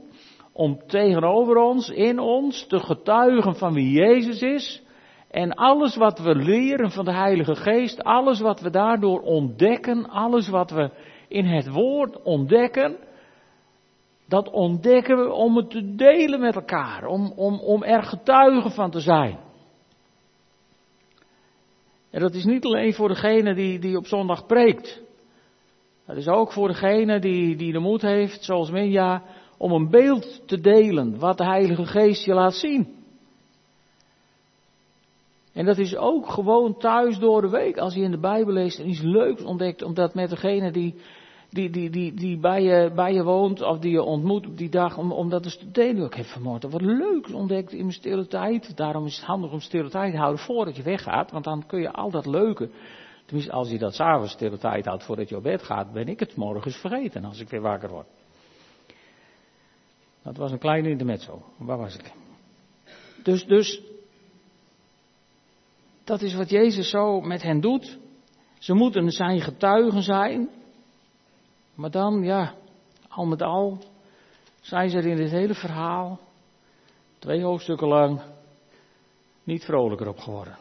om 0.53 0.79
tegenover 0.87 1.57
ons, 1.57 1.89
in 1.89 2.19
ons, 2.19 2.67
te 2.67 2.79
getuigen 2.79 3.57
van 3.57 3.73
wie 3.73 3.91
Jezus 3.91 4.43
is. 4.43 4.83
En 5.31 5.55
alles 5.55 5.97
wat 5.97 6.19
we 6.19 6.35
leren 6.35 6.91
van 6.91 7.05
de 7.05 7.13
Heilige 7.13 7.55
Geest, 7.55 8.05
alles 8.05 8.41
wat 8.41 8.61
we 8.61 8.71
daardoor 8.71 9.21
ontdekken, 9.21 10.09
alles 10.09 10.49
wat 10.49 10.71
we 10.71 10.91
in 11.29 11.45
het 11.45 11.69
Woord 11.69 12.23
ontdekken, 12.23 12.97
dat 14.29 14.51
ontdekken 14.51 15.17
we 15.17 15.33
om 15.33 15.57
het 15.57 15.71
te 15.71 15.95
delen 15.95 16.41
met 16.41 16.55
elkaar, 16.55 17.07
om, 17.07 17.33
om, 17.37 17.61
om 17.61 17.83
er 17.83 18.03
getuigen 18.03 18.71
van 18.71 18.91
te 18.91 19.01
zijn. 19.01 19.50
En 22.11 22.21
dat 22.21 22.35
is 22.35 22.45
niet 22.45 22.65
alleen 22.65 22.95
voor 22.95 23.09
degene 23.09 23.55
die, 23.55 23.79
die 23.79 23.97
op 23.97 24.07
zondag 24.07 24.47
preekt. 24.47 25.03
Dat 26.07 26.17
is 26.17 26.29
ook 26.29 26.53
voor 26.53 26.69
degene 26.69 27.19
die, 27.19 27.57
die 27.57 27.73
de 27.73 27.79
moed 27.79 28.03
heeft, 28.03 28.45
zoals 28.45 28.71
Minja, 28.71 29.23
om 29.59 29.73
een 29.73 29.91
beeld 29.91 30.43
te 30.47 30.61
delen 30.61 31.19
wat 31.19 31.39
de 31.39 31.45
Heilige 31.45 31.87
Geest 31.87 32.25
je 32.25 32.35
laat 32.35 32.55
zien. 32.55 32.99
En 35.53 35.65
dat 35.65 35.79
is 35.79 35.97
ook 35.97 36.29
gewoon 36.29 36.79
thuis 36.79 37.19
door 37.19 37.41
de 37.41 37.49
week, 37.49 37.79
als 37.79 37.95
je 37.95 38.01
in 38.01 38.11
de 38.11 38.21
Bijbel 38.21 38.53
leest 38.53 38.79
en 38.79 38.89
iets 38.89 39.01
leuks 39.03 39.43
ontdekt, 39.43 39.83
omdat 39.83 40.15
met 40.15 40.31
degene 40.31 40.71
die, 40.71 40.95
die, 41.51 41.71
die, 41.71 41.91
die, 41.91 42.15
die 42.15 42.39
bij, 42.39 42.63
je, 42.63 42.93
bij 42.95 43.13
je 43.13 43.23
woont 43.23 43.63
of 43.63 43.79
die 43.79 43.91
je 43.91 44.03
ontmoet 44.03 44.47
op 44.47 44.57
die 44.57 44.69
dag, 44.69 44.99
om, 44.99 45.13
om 45.13 45.29
dat 45.29 45.45
eens 45.45 45.59
te 45.59 45.71
delen. 45.71 46.05
Ik 46.05 46.15
heb 46.15 46.27
vanmorgen 46.27 46.71
wat 46.71 46.81
leuks 46.81 47.33
ontdekt 47.33 47.73
in 47.73 47.79
mijn 47.79 47.93
stille 47.93 48.27
tijd. 48.27 48.77
Daarom 48.77 49.07
is 49.07 49.17
het 49.17 49.25
handig 49.25 49.53
om 49.53 49.61
stille 49.61 49.91
tijd 49.91 50.13
te 50.13 50.19
houden 50.19 50.45
voordat 50.45 50.77
je 50.77 50.83
weggaat, 50.83 51.31
want 51.31 51.45
dan 51.45 51.67
kun 51.67 51.81
je 51.81 51.93
al 51.93 52.11
dat 52.11 52.27
leuke, 52.27 52.71
tenminste 53.25 53.53
als 53.53 53.71
je 53.71 53.79
dat 53.79 53.95
s'avonds 53.95 54.33
stille 54.33 54.59
tijd 54.59 54.85
houdt 54.85 55.05
voordat 55.05 55.29
je 55.29 55.37
op 55.37 55.43
bed 55.43 55.63
gaat, 55.63 55.93
ben 55.93 56.09
ik 56.09 56.21
het 56.21 56.37
morgens 56.37 56.77
vergeten 56.77 57.25
als 57.25 57.41
ik 57.41 57.49
weer 57.49 57.61
wakker 57.61 57.89
word. 57.89 58.07
Dat 60.23 60.37
was 60.37 60.53
een 60.53 60.59
kleine 60.59 60.89
intermezzo. 60.89 61.43
Waar 61.57 61.79
was 61.79 61.95
ik? 61.95 62.13
Dus, 63.23 63.45
dus 63.45 63.83
dat 66.05 66.23
is 66.23 66.35
wat 66.35 66.51
Jezus 66.51 66.91
zo 66.91 67.21
met 67.21 67.43
hen 67.43 67.61
doet. 67.61 67.99
Ze 68.59 68.75
moeten 68.75 69.11
zijn 69.11 69.41
getuigen 69.41 70.03
zijn. 70.03 70.49
Maar 71.81 71.91
dan, 71.91 72.23
ja, 72.23 72.55
al 73.09 73.27
met 73.27 73.43
al, 73.43 73.79
zijn 74.61 74.91
ze 74.91 74.97
er 74.97 75.07
in 75.07 75.17
dit 75.17 75.31
hele 75.31 75.55
verhaal, 75.55 76.21
twee 77.19 77.43
hoofdstukken 77.43 77.89
lang, 77.89 78.21
niet 79.45 79.65
vrolijker 79.65 80.09
op 80.09 80.19
geworden. 80.19 80.59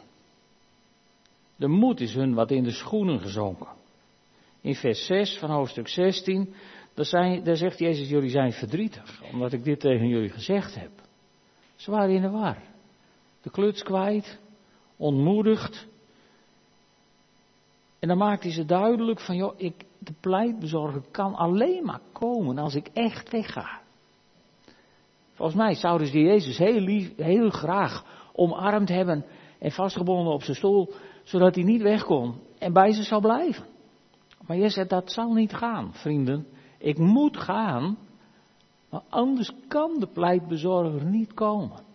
De 1.56 1.68
moed 1.68 2.00
is 2.00 2.14
hun 2.14 2.34
wat 2.34 2.52
in 2.52 2.64
de 2.64 2.72
schoenen 2.72 3.20
gezonken. 3.20 3.68
In 4.62 4.76
vers 4.76 5.06
6 5.06 5.38
van 5.38 5.50
hoofdstuk 5.50 5.88
16, 5.88 6.54
daar, 6.94 7.06
zijn, 7.06 7.44
daar 7.44 7.58
zegt 7.58 7.80
Jezus, 7.80 8.10
jullie 8.10 8.30
zijn 8.30 8.52
verdrietig, 8.52 9.24
omdat 9.34 9.54
ik 9.54 9.64
dit 9.64 9.80
tegen 9.80 10.08
jullie 10.08 10.30
gezegd 10.30 10.76
heb. 10.76 10.92
Ze 11.76 11.92
waren 11.92 12.16
in 12.16 12.22
de 12.22 12.30
war. 12.30 12.58
De 13.42 13.50
kluts 13.50 13.84
kwijt, 13.84 14.40
ontmoedigd. 14.98 15.88
En 18.00 18.08
dan 18.08 18.18
maakt 18.18 18.44
hij 18.44 18.52
ze 18.52 18.66
duidelijk 18.66 19.20
van, 19.20 19.36
joh, 19.36 19.54
ik, 19.58 19.86
de 20.00 20.14
pleitbezorger 20.20 21.02
kan 21.12 21.36
alleen 21.36 21.86
maar 21.86 22.02
komen 22.12 22.58
als 22.58 22.76
ik 22.76 22.88
echt 22.94 23.32
wegga. 23.32 23.80
Volgens 25.34 25.58
mij 25.58 25.74
zouden 25.74 26.08
ze 26.08 26.20
Jezus 26.20 26.58
heel, 26.58 26.80
lief, 26.80 27.16
heel 27.16 27.50
graag 27.50 28.06
omarmd 28.34 28.90
hebben 28.90 29.26
en 29.60 29.72
vastgebonden 29.72 30.34
op 30.34 30.44
zijn 30.44 30.58
stoel, 30.58 30.94
zodat 31.24 31.56
hij 31.56 31.64
niet 31.64 31.82
weg 31.82 32.04
kon 32.04 32.36
en 32.58 32.74
bij 32.74 32.92
ze 32.92 33.04
zou 33.04 33.22
blijven. 33.22 33.66
Maar 34.48 34.58
Jezus 34.58 34.74
zegt, 34.74 34.90
dat 34.90 35.12
zal 35.12 35.34
niet 35.34 35.54
gaan, 35.54 35.94
vrienden. 35.94 36.48
Ik 36.78 36.98
moet 36.98 37.38
gaan, 37.38 37.98
maar 38.90 39.02
anders 39.10 39.52
kan 39.68 40.00
de 40.00 40.08
pleitbezorger 40.08 41.06
niet 41.06 41.34
komen. 41.34 41.89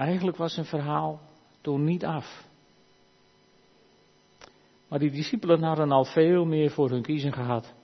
Eigenlijk 0.00 0.36
was 0.36 0.54
zijn 0.54 0.66
verhaal 0.66 1.20
toen 1.60 1.84
niet 1.84 2.04
af. 2.04 2.48
Maar 4.88 4.98
die 4.98 5.10
discipelen 5.10 5.62
hadden 5.62 5.90
al 5.90 6.04
veel 6.04 6.44
meer 6.44 6.70
voor 6.70 6.90
hun 6.90 7.02
kiezen 7.02 7.32
gehad 7.32 7.74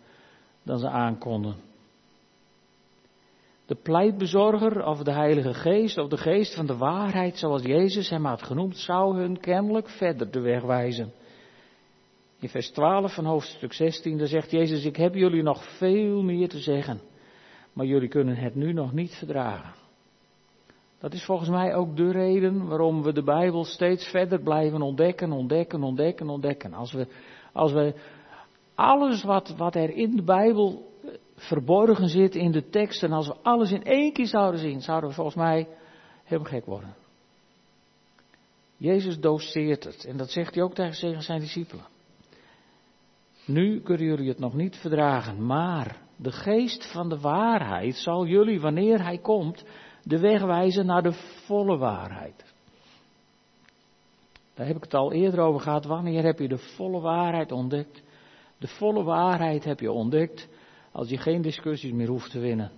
dan 0.63 0.79
ze 0.79 0.89
aankonden. 0.89 1.57
De 3.67 3.75
pleitbezorger 3.75 4.85
of 4.85 5.03
de 5.03 5.13
Heilige 5.13 5.55
Geest 5.55 5.99
of 5.99 6.09
de 6.09 6.17
Geest 6.17 6.55
van 6.55 6.67
de 6.67 6.77
waarheid, 6.77 7.39
zoals 7.39 7.63
Jezus 7.63 8.11
hem 8.11 8.25
had 8.25 8.43
genoemd, 8.43 8.77
zou 8.77 9.17
hun 9.17 9.41
kennelijk 9.41 9.89
verder 9.89 10.31
de 10.31 10.41
weg 10.41 10.63
wijzen. 10.63 11.13
In 12.39 12.49
vers 12.49 12.71
12 12.71 13.15
van 13.15 13.25
hoofdstuk 13.25 13.73
16, 13.73 14.19
daar 14.19 14.27
zegt 14.27 14.51
Jezus, 14.51 14.85
ik 14.85 14.97
heb 14.97 15.15
jullie 15.15 15.43
nog 15.43 15.77
veel 15.77 16.23
meer 16.23 16.49
te 16.49 16.59
zeggen, 16.59 17.01
maar 17.73 17.87
jullie 17.87 18.09
kunnen 18.09 18.37
het 18.37 18.55
nu 18.55 18.73
nog 18.73 18.93
niet 18.93 19.15
verdragen. 19.15 19.86
Dat 21.07 21.15
is 21.15 21.25
volgens 21.25 21.49
mij 21.49 21.75
ook 21.75 21.97
de 21.97 22.11
reden 22.11 22.67
waarom 22.67 23.03
we 23.03 23.13
de 23.13 23.23
Bijbel 23.23 23.65
steeds 23.65 24.09
verder 24.09 24.41
blijven 24.41 24.83
ontdekken, 24.83 25.33
ontdekken, 25.33 25.83
ontdekken, 25.83 26.29
ontdekken. 26.29 26.75
Als 26.75 26.93
we, 26.93 27.07
als 27.53 27.73
we 27.73 27.95
alles 28.75 29.23
wat, 29.23 29.55
wat 29.57 29.75
er 29.75 29.91
in 29.91 30.17
de 30.17 30.23
Bijbel 30.23 30.93
verborgen 31.37 32.09
zit 32.09 32.35
in 32.35 32.53
de 32.53 32.69
tekst 32.69 33.03
en 33.03 33.13
als 33.13 33.27
we 33.27 33.35
alles 33.43 33.73
in 33.73 33.85
één 33.85 34.13
keer 34.13 34.27
zouden 34.27 34.61
zien, 34.61 34.81
zouden 34.81 35.09
we 35.09 35.15
volgens 35.15 35.37
mij 35.37 35.69
helemaal 36.25 36.53
gek 36.53 36.67
worden. 36.67 36.95
Jezus 38.77 39.21
doseert 39.21 39.85
het 39.85 40.05
en 40.05 40.17
dat 40.17 40.31
zegt 40.31 40.55
hij 40.55 40.65
ook 40.65 40.75
tegen 40.75 41.23
zijn 41.23 41.41
discipelen. 41.41 41.87
Nu 43.45 43.81
kunnen 43.81 44.07
jullie 44.07 44.29
het 44.29 44.39
nog 44.39 44.55
niet 44.55 44.77
verdragen, 44.77 45.47
maar 45.47 45.97
de 46.17 46.33
geest 46.33 46.93
van 46.93 47.09
de 47.09 47.21
waarheid 47.21 47.95
zal 47.95 48.27
jullie, 48.27 48.61
wanneer 48.61 49.03
hij 49.03 49.19
komt, 49.19 49.65
de 50.07 50.19
weg 50.19 50.43
wijzen 50.43 50.87
naar 50.87 51.03
de 51.03 51.13
volle 51.47 51.77
waarheid. 51.77 52.55
Daar 54.55 54.67
heb 54.67 54.77
ik 54.77 54.83
het 54.83 54.95
al 54.95 55.13
eerder 55.13 55.41
over 55.41 55.61
gehad. 55.61 55.85
Wanneer 55.85 56.25
heb 56.25 56.39
je 56.39 56.49
de 56.49 56.59
volle 56.59 57.01
waarheid 57.01 57.53
ontdekt? 57.53 58.03
De 58.59 58.69
volle 58.69 59.03
waarheid 59.03 59.65
heb 59.65 59.81
je 59.81 59.93
ontdekt 59.93 60.49
als 60.93 61.09
je 61.09 61.19
geen 61.19 61.43
discussies 61.43 61.93
meer 61.93 62.09
hoeft 62.09 62.31
te 62.31 62.39
winnen. 62.39 62.73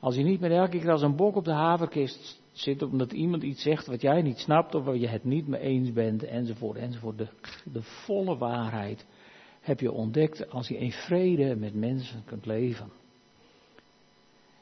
Als 0.00 0.14
je 0.14 0.22
niet 0.22 0.40
meer 0.40 0.52
elke 0.52 0.78
keer 0.78 0.90
als 0.90 1.02
een 1.02 1.16
bok 1.16 1.36
op 1.36 1.44
de 1.44 1.52
haverkist 1.52 2.42
zit 2.52 2.82
omdat 2.82 3.12
iemand 3.12 3.42
iets 3.42 3.62
zegt 3.62 3.86
wat 3.86 4.00
jij 4.00 4.22
niet 4.22 4.38
snapt 4.38 4.74
of 4.74 4.84
waar 4.84 4.96
je 4.96 5.08
het 5.08 5.24
niet 5.24 5.46
mee 5.46 5.60
eens 5.60 5.92
bent 5.92 6.22
enzovoort 6.22 6.76
enzovoort. 6.76 7.18
De, 7.18 7.28
de 7.72 7.82
volle 7.82 8.36
waarheid 8.36 9.06
heb 9.60 9.80
je 9.80 9.92
ontdekt 9.92 10.50
als 10.50 10.68
je 10.68 10.78
in 10.78 10.92
vrede 10.92 11.56
met 11.56 11.74
mensen 11.74 12.24
kunt 12.24 12.46
leven. 12.46 12.97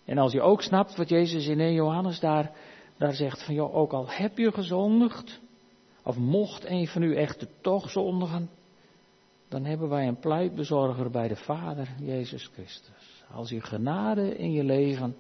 En 0.07 0.19
als 0.19 0.33
je 0.33 0.41
ook 0.41 0.63
snapt 0.63 0.97
wat 0.97 1.09
Jezus 1.09 1.47
in 1.47 1.61
1 1.61 1.73
Johannes 1.73 2.21
daar, 2.21 2.51
daar 2.99 3.15
zegt 3.15 3.45
van 3.45 3.55
joh, 3.55 3.75
ook 3.75 3.93
al 3.93 4.07
heb 4.09 4.39
je 4.39 4.53
gezondigd, 4.53 5.41
of 6.03 6.17
mocht 6.17 6.65
een 6.65 6.87
van 6.87 7.03
u 7.03 7.15
echter 7.17 7.49
toch 7.61 7.91
zondigen, 7.91 8.51
dan 9.49 9.65
hebben 9.65 9.89
wij 9.89 10.07
een 10.07 10.19
pleitbezorger 10.19 11.11
bij 11.11 11.29
de 11.29 11.37
Vader, 11.37 11.89
Jezus 12.01 12.51
Christus. 12.53 13.25
Als 13.33 13.51
je 13.51 13.61
genade 13.61 14.37
in 14.37 14.53
je 14.53 14.65
leven 14.65 15.17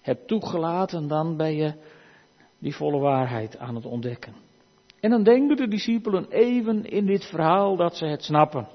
hebt 0.00 0.28
toegelaten, 0.28 1.08
dan 1.08 1.36
ben 1.36 1.54
je 1.54 1.74
die 2.58 2.76
volle 2.76 2.98
waarheid 2.98 3.58
aan 3.58 3.74
het 3.74 3.86
ontdekken. 3.86 4.34
En 5.00 5.10
dan 5.10 5.22
denken 5.22 5.56
de 5.56 5.68
discipelen 5.68 6.30
even 6.30 6.84
in 6.84 7.06
dit 7.06 7.24
verhaal 7.24 7.76
dat 7.76 7.96
ze 7.96 8.06
het 8.06 8.22
snappen. 8.22 8.68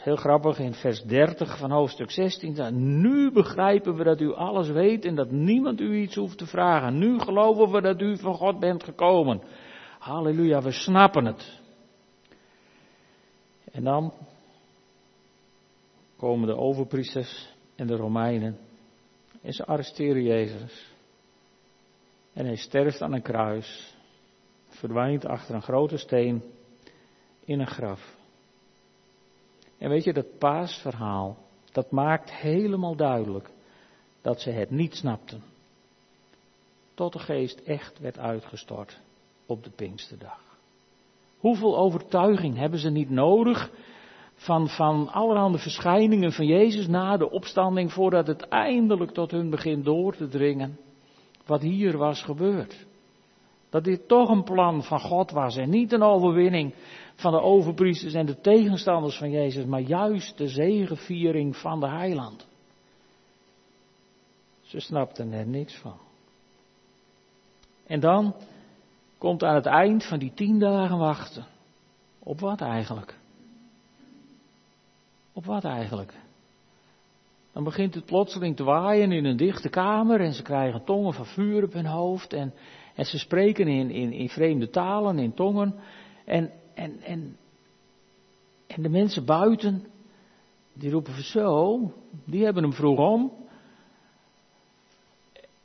Heel 0.00 0.16
grappig 0.16 0.58
in 0.58 0.74
vers 0.74 1.02
30 1.02 1.58
van 1.58 1.70
hoofdstuk 1.70 2.10
16. 2.10 3.00
Nu 3.00 3.32
begrijpen 3.32 3.94
we 3.94 4.04
dat 4.04 4.20
u 4.20 4.34
alles 4.34 4.68
weet 4.68 5.04
en 5.04 5.14
dat 5.14 5.30
niemand 5.30 5.80
u 5.80 5.96
iets 5.96 6.14
hoeft 6.14 6.38
te 6.38 6.46
vragen. 6.46 6.98
Nu 6.98 7.18
geloven 7.18 7.70
we 7.70 7.80
dat 7.80 8.00
u 8.00 8.16
van 8.16 8.34
God 8.34 8.58
bent 8.58 8.84
gekomen. 8.84 9.42
Halleluja, 9.98 10.62
we 10.62 10.70
snappen 10.70 11.24
het. 11.24 11.60
En 13.72 13.84
dan 13.84 14.12
komen 16.16 16.46
de 16.46 16.56
overpriesters 16.56 17.54
en 17.76 17.86
de 17.86 17.96
Romeinen 17.96 18.58
en 19.42 19.52
ze 19.52 19.66
arresteren 19.66 20.22
Jezus. 20.22 20.92
En 22.32 22.46
hij 22.46 22.56
sterft 22.56 23.02
aan 23.02 23.12
een 23.12 23.22
kruis, 23.22 23.94
verdwijnt 24.68 25.26
achter 25.26 25.54
een 25.54 25.62
grote 25.62 25.96
steen 25.96 26.42
in 27.44 27.60
een 27.60 27.66
graf. 27.66 28.18
En 29.80 29.88
weet 29.88 30.04
je, 30.04 30.12
dat 30.12 30.38
paasverhaal, 30.38 31.36
dat 31.72 31.90
maakt 31.90 32.32
helemaal 32.32 32.96
duidelijk 32.96 33.50
dat 34.22 34.40
ze 34.40 34.50
het 34.50 34.70
niet 34.70 34.94
snapten. 34.94 35.42
Tot 36.94 37.12
de 37.12 37.18
geest 37.18 37.58
echt 37.58 37.98
werd 37.98 38.18
uitgestort 38.18 39.00
op 39.46 39.64
de 39.64 39.70
Pinksterdag. 39.70 40.40
Hoeveel 41.38 41.78
overtuiging 41.78 42.56
hebben 42.56 42.78
ze 42.78 42.90
niet 42.90 43.10
nodig 43.10 43.70
van, 44.34 44.68
van 44.68 45.08
allerhande 45.08 45.58
verschijningen 45.58 46.32
van 46.32 46.46
Jezus 46.46 46.86
na 46.86 47.16
de 47.16 47.30
opstanding 47.30 47.92
voordat 47.92 48.26
het 48.26 48.48
eindelijk 48.48 49.10
tot 49.10 49.30
hun 49.30 49.50
begint 49.50 49.84
door 49.84 50.16
te 50.16 50.28
dringen 50.28 50.78
wat 51.46 51.60
hier 51.60 51.96
was 51.96 52.22
gebeurd. 52.22 52.86
Dat 53.70 53.84
dit 53.84 54.08
toch 54.08 54.28
een 54.28 54.44
plan 54.44 54.82
van 54.82 55.00
God 55.00 55.30
was 55.30 55.56
en 55.56 55.70
niet 55.70 55.92
een 55.92 56.02
overwinning 56.02 56.74
van 57.14 57.32
de 57.32 57.40
overpriesters 57.40 58.14
en 58.14 58.26
de 58.26 58.40
tegenstanders 58.40 59.18
van 59.18 59.30
Jezus, 59.30 59.64
maar 59.64 59.80
juist 59.80 60.38
de 60.38 60.48
zegeviering 60.48 61.56
van 61.56 61.80
de 61.80 61.88
heiland. 61.88 62.46
Ze 64.60 64.80
snapten 64.80 65.32
er 65.32 65.46
niks 65.46 65.76
van. 65.76 65.98
En 67.86 68.00
dan 68.00 68.34
komt 69.18 69.42
aan 69.44 69.54
het 69.54 69.66
eind 69.66 70.04
van 70.04 70.18
die 70.18 70.32
tien 70.34 70.58
dagen 70.58 70.98
wachten. 70.98 71.46
Op 72.18 72.40
wat 72.40 72.60
eigenlijk? 72.60 73.18
Op 75.32 75.44
wat 75.44 75.64
eigenlijk? 75.64 76.14
Dan 77.52 77.64
begint 77.64 77.94
het 77.94 78.04
plotseling 78.04 78.56
te 78.56 78.64
waaien 78.64 79.12
in 79.12 79.24
een 79.24 79.36
dichte 79.36 79.68
kamer 79.68 80.20
en 80.20 80.32
ze 80.32 80.42
krijgen 80.42 80.84
tongen 80.84 81.12
van 81.12 81.26
vuur 81.26 81.64
op 81.64 81.72
hun 81.72 81.86
hoofd 81.86 82.32
en, 82.32 82.54
en 82.94 83.04
ze 83.04 83.18
spreken 83.18 83.68
in, 83.68 83.90
in, 83.90 84.12
in 84.12 84.28
vreemde 84.28 84.70
talen, 84.70 85.18
in 85.18 85.34
tongen. 85.34 85.74
En, 86.24 86.52
en, 86.74 87.00
en, 87.00 87.36
en 88.66 88.82
de 88.82 88.88
mensen 88.88 89.24
buiten, 89.24 89.86
die 90.72 90.90
roepen 90.90 91.22
zo, 91.22 91.78
die 92.24 92.44
hebben 92.44 92.62
hem 92.62 92.72
vroeg 92.72 92.98
om. 92.98 93.32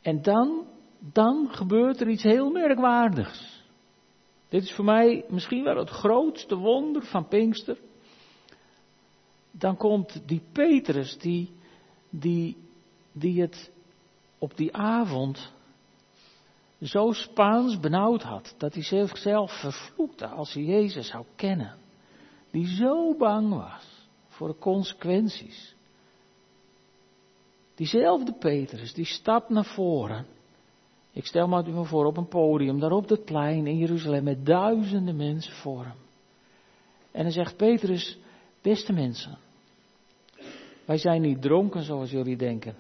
En 0.02 0.22
dan, 0.22 0.68
dan 1.00 1.48
gebeurt 1.50 2.02
er 2.02 2.10
iets 2.10 2.24
heel 2.24 2.52
merkwaardigs. 2.52 3.64
Dit 4.50 4.64
is 4.64 4.74
voor 4.74 4.86
mij 4.86 5.26
misschien 5.30 5.64
wel 5.64 5.78
het 5.78 5.90
grootste 5.90 6.56
wonder 6.56 7.04
van 7.04 7.28
Pinkster. 7.28 7.78
Dan 9.52 9.78
komt 9.78 10.28
die 10.28 10.42
Petrus, 10.52 11.18
die, 11.18 11.52
die, 12.20 12.58
die 13.12 13.42
het 13.42 13.72
op 14.38 14.58
die 14.58 14.76
avond 14.76 15.54
zo 16.82 17.12
Spaans 17.12 17.80
benauwd 17.80 18.22
had, 18.24 18.56
dat 18.58 18.74
hij 18.74 18.84
zichzelf 18.84 19.60
vervloekte 19.60 20.28
als 20.28 20.54
hij 20.54 20.64
Jezus 20.64 21.08
zou 21.08 21.26
kennen. 21.36 21.76
Die 22.52 22.68
zo 22.68 23.16
bang 23.18 23.50
was 23.54 24.08
voor 24.28 24.48
de 24.48 24.58
consequenties. 24.58 25.76
Diezelfde 27.76 28.34
Petrus, 28.34 28.94
die 28.94 29.06
stapt 29.06 29.50
naar 29.50 29.66
voren. 29.66 30.26
Ik 31.12 31.26
stel 31.26 31.48
me 31.48 31.64
u 31.68 31.86
voor 31.86 32.06
op 32.06 32.18
een 32.18 32.28
podium, 32.28 32.80
daar 32.80 32.92
op 32.92 33.10
het 33.10 33.26
plein 33.26 33.68
in 33.68 33.78
Jeruzalem, 33.78 34.24
met 34.24 34.46
duizenden 34.46 35.16
mensen 35.16 35.54
voor 35.54 35.84
hem. 35.84 35.98
En 37.12 37.24
dan 37.24 37.32
zegt 37.32 37.58
Petrus, 37.58 38.18
beste 38.62 38.94
mensen, 38.94 39.38
wij 40.86 40.98
zijn 40.98 41.22
niet 41.22 41.42
dronken 41.42 41.84
zoals 41.84 42.12
jullie 42.12 42.38
denken, 42.38 42.76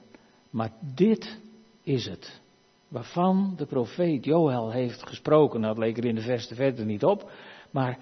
maar 0.49 0.71
dit 0.95 1.39
is 1.83 2.05
het. 2.05 2.41
Waarvan 2.87 3.53
de 3.57 3.65
profeet 3.65 4.25
Joël 4.25 4.71
heeft 4.71 5.07
gesproken. 5.07 5.61
Dat 5.61 5.77
leek 5.77 5.97
er 5.97 6.05
in 6.05 6.15
de 6.15 6.21
verste 6.21 6.55
verder 6.55 6.85
niet 6.85 7.03
op. 7.03 7.31
Maar 7.71 7.99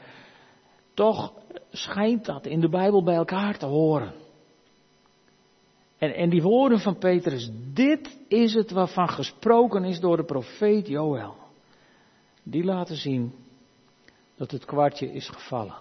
toch 0.94 1.34
schijnt 1.72 2.26
dat 2.26 2.46
in 2.46 2.60
de 2.60 2.70
Bijbel 2.70 3.04
bij 3.04 3.16
elkaar 3.16 3.58
te 3.58 3.66
horen. 3.66 4.13
En, 5.98 6.16
en 6.16 6.30
die 6.30 6.42
woorden 6.42 6.80
van 6.80 6.98
Petrus, 6.98 7.50
dit 7.74 8.20
is 8.28 8.54
het 8.54 8.72
waarvan 8.72 9.10
gesproken 9.10 9.84
is 9.84 10.00
door 10.00 10.18
de 10.18 10.26
profeet 10.26 10.88
Joël. 10.88 11.36
Die 12.44 12.63
laten 12.63 12.96
zien 12.96 13.34
dat 14.36 14.52
het 14.52 14.66
kwartje 14.66 15.12
is 15.12 15.30
gevallen. 15.30 15.76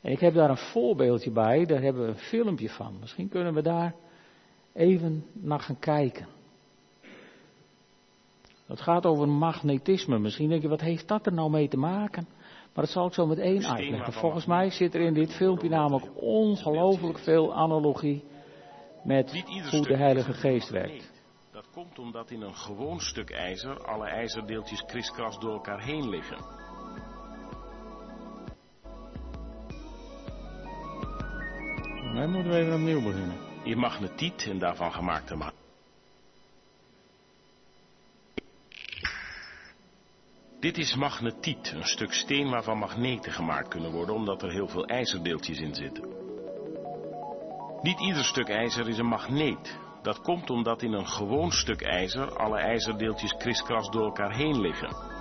En 0.00 0.12
ik 0.12 0.20
heb 0.20 0.34
daar 0.34 0.50
een 0.50 0.56
voorbeeldje 0.56 1.30
bij, 1.30 1.64
daar 1.64 1.82
hebben 1.82 2.02
we 2.02 2.08
een 2.08 2.16
filmpje 2.16 2.68
van. 2.68 2.96
Misschien 3.00 3.28
kunnen 3.28 3.54
we 3.54 3.62
daar 3.62 3.94
even 4.72 5.24
naar 5.32 5.60
gaan 5.60 5.78
kijken. 5.78 6.26
Het 8.66 8.80
gaat 8.80 9.06
over 9.06 9.28
magnetisme. 9.28 10.18
Misschien 10.18 10.48
denk 10.48 10.62
je, 10.62 10.68
wat 10.68 10.80
heeft 10.80 11.08
dat 11.08 11.26
er 11.26 11.32
nou 11.32 11.50
mee 11.50 11.68
te 11.68 11.76
maken? 11.76 12.26
Maar 12.74 12.84
dat 12.84 12.94
zal 12.94 13.06
ik 13.06 13.12
zo 13.12 13.26
meteen 13.26 13.66
uitleggen. 13.66 14.12
Volgens 14.12 14.46
mij 14.46 14.70
zit 14.70 14.94
er 14.94 15.00
in 15.00 15.14
dit 15.14 15.34
filmpje 15.34 15.68
namelijk 15.68 16.06
ongelooflijk 16.14 17.18
veel 17.18 17.54
analogie 17.54 18.24
met 19.04 19.44
hoe 19.70 19.86
de 19.86 19.96
Heilige 19.96 20.32
Geest 20.32 20.70
werkt. 20.70 21.12
Dat 21.52 21.70
komt 21.70 21.98
omdat 21.98 22.30
in 22.30 22.42
een 22.42 22.54
gewoon 22.54 23.00
stuk 23.00 23.30
ijzer 23.30 23.86
alle 23.86 24.06
ijzerdeeltjes 24.06 24.84
kriskras 24.84 25.38
door 25.38 25.52
elkaar 25.52 25.84
heen 25.84 26.08
liggen. 26.08 26.65
Wij 32.16 32.26
moeten 32.26 32.52
we 32.52 32.58
even 32.58 32.74
opnieuw 32.74 33.02
beginnen. 33.02 33.36
In 33.62 33.78
magnetiet 33.78 34.46
en 34.46 34.58
daarvan 34.58 34.92
gemaakte 34.92 35.36
ma 35.36 35.52
Dit 40.60 40.78
is 40.78 40.94
magnetiet, 40.94 41.72
een 41.74 41.84
stuk 41.84 42.12
steen 42.12 42.50
waarvan 42.50 42.78
magneten 42.78 43.32
gemaakt 43.32 43.68
kunnen 43.68 43.92
worden 43.92 44.14
omdat 44.14 44.42
er 44.42 44.50
heel 44.50 44.68
veel 44.68 44.86
ijzerdeeltjes 44.86 45.58
in 45.58 45.74
zitten. 45.74 46.04
Niet 47.82 48.00
ieder 48.00 48.24
stuk 48.24 48.48
ijzer 48.48 48.88
is 48.88 48.98
een 48.98 49.06
magneet. 49.06 49.78
Dat 50.02 50.20
komt 50.20 50.50
omdat 50.50 50.82
in 50.82 50.92
een 50.92 51.08
gewoon 51.08 51.50
stuk 51.50 51.82
ijzer 51.82 52.36
alle 52.38 52.58
ijzerdeeltjes 52.58 53.36
kriskras 53.36 53.90
door 53.90 54.04
elkaar 54.04 54.34
heen 54.34 54.60
liggen. 54.60 55.15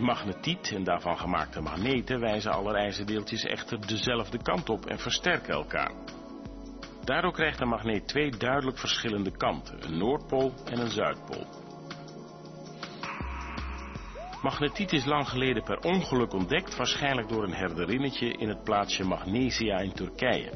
In 0.00 0.06
magnetiet 0.06 0.72
en 0.74 0.84
daarvan 0.84 1.18
gemaakte 1.18 1.60
magneten 1.60 2.20
wijzen 2.20 2.52
alle 2.52 2.76
ijzerdeeltjes 2.76 3.42
echter 3.42 3.86
dezelfde 3.86 4.42
kant 4.42 4.68
op 4.68 4.86
en 4.86 4.98
versterken 4.98 5.54
elkaar. 5.54 5.92
Daardoor 7.04 7.32
krijgt 7.32 7.60
een 7.60 7.68
magneet 7.68 8.08
twee 8.08 8.30
duidelijk 8.30 8.78
verschillende 8.78 9.36
kanten, 9.36 9.84
een 9.84 9.98
noordpool 9.98 10.52
en 10.64 10.80
een 10.80 10.90
zuidpool. 10.90 11.46
Magnetiet 14.42 14.92
is 14.92 15.04
lang 15.04 15.28
geleden 15.28 15.62
per 15.62 15.78
ongeluk 15.78 16.32
ontdekt, 16.32 16.76
waarschijnlijk 16.76 17.28
door 17.28 17.42
een 17.42 17.54
herderinnetje 17.54 18.32
in 18.32 18.48
het 18.48 18.64
plaatsje 18.64 19.04
Magnesia 19.04 19.78
in 19.78 19.92
Turkije. 19.92 20.52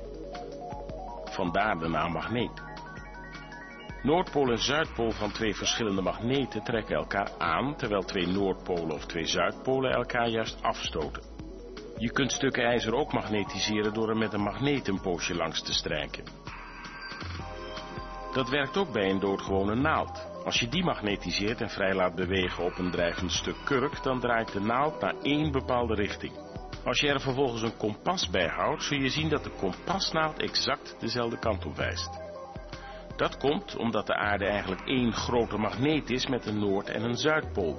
Vandaar 1.25 1.79
de 1.79 1.89
naam 1.89 2.13
magneet. 2.13 2.74
Noordpool 4.05 4.51
en 4.51 4.59
Zuidpool 4.59 5.11
van 5.11 5.33
twee 5.33 5.55
verschillende 5.55 6.03
magneten 6.03 6.65
trekken 6.65 6.97
elkaar 6.97 7.31
aan, 7.39 7.77
terwijl 7.77 8.03
twee 8.03 8.27
Noordpolen 8.27 8.95
of 8.95 9.07
twee 9.07 9.27
Zuidpolen 9.27 9.93
elkaar 9.93 10.29
juist 10.29 10.63
afstoten. 10.63 11.23
Je 11.97 12.11
kunt 12.11 12.33
stukken 12.33 12.65
ijzer 12.65 12.95
ook 12.95 13.13
magnetiseren 13.13 13.95
door 13.95 14.09
er 14.09 14.17
met 14.17 14.33
een 14.33 14.43
magneet 14.43 14.89
een 14.89 15.01
poosje 15.01 15.35
langs 15.35 15.63
te 15.63 15.73
strijken. 15.73 16.25
Dat 18.33 18.49
werkt 18.49 18.77
ook 18.77 18.93
bij 18.93 19.11
een 19.11 19.21
doodgewone 19.21 19.75
naald. 19.75 20.29
Als 20.45 20.61
je 20.61 20.69
die 20.69 20.85
magnetiseert 20.85 21.61
en 21.61 21.71
vrij 21.71 21.95
laat 21.95 22.15
bewegen 22.15 22.65
op 22.65 22.79
een 22.79 22.91
drijvend 22.91 23.33
stuk 23.33 23.57
kurk, 23.65 24.03
dan 24.03 24.21
draait 24.21 24.53
de 24.53 24.61
naald 24.61 25.01
naar 25.01 25.15
één 25.23 25.53
bepaalde 25.53 25.95
richting. 25.95 26.33
Als 26.85 27.01
je 27.01 27.09
er 27.09 27.21
vervolgens 27.21 27.63
een 27.63 27.77
kompas 27.77 28.31
bij 28.31 28.49
houdt, 28.49 28.83
zul 28.83 28.99
je 28.99 29.09
zien 29.09 29.29
dat 29.29 29.45
de 29.45 29.53
kompasnaald 29.59 30.39
exact 30.39 30.97
dezelfde 31.01 31.39
kant 31.39 31.67
op 31.67 31.77
wijst. 31.77 32.24
Dat 33.17 33.37
komt 33.37 33.77
omdat 33.77 34.07
de 34.07 34.15
aarde 34.15 34.45
eigenlijk 34.45 34.89
één 34.89 35.13
grote 35.13 35.57
magneet 35.57 36.11
is 36.11 36.27
met 36.27 36.47
een 36.47 36.59
Noord- 36.59 36.89
en 36.89 37.03
een 37.03 37.17
Zuidpool. 37.17 37.77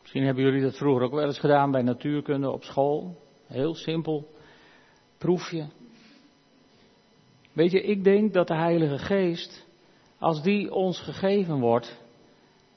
Misschien 0.00 0.24
hebben 0.24 0.44
jullie 0.44 0.62
dat 0.62 0.76
vroeger 0.76 1.02
ook 1.02 1.12
wel 1.12 1.26
eens 1.26 1.38
gedaan 1.38 1.70
bij 1.70 1.82
natuurkunde 1.82 2.50
op 2.50 2.64
school. 2.64 3.16
Heel 3.46 3.74
simpel. 3.74 4.28
Proefje. 5.18 5.68
Weet 7.52 7.70
je, 7.70 7.82
ik 7.82 8.04
denk 8.04 8.32
dat 8.32 8.46
de 8.46 8.56
Heilige 8.56 8.98
Geest, 8.98 9.66
als 10.18 10.42
die 10.42 10.72
ons 10.72 11.00
gegeven 11.00 11.60
wordt, 11.60 12.02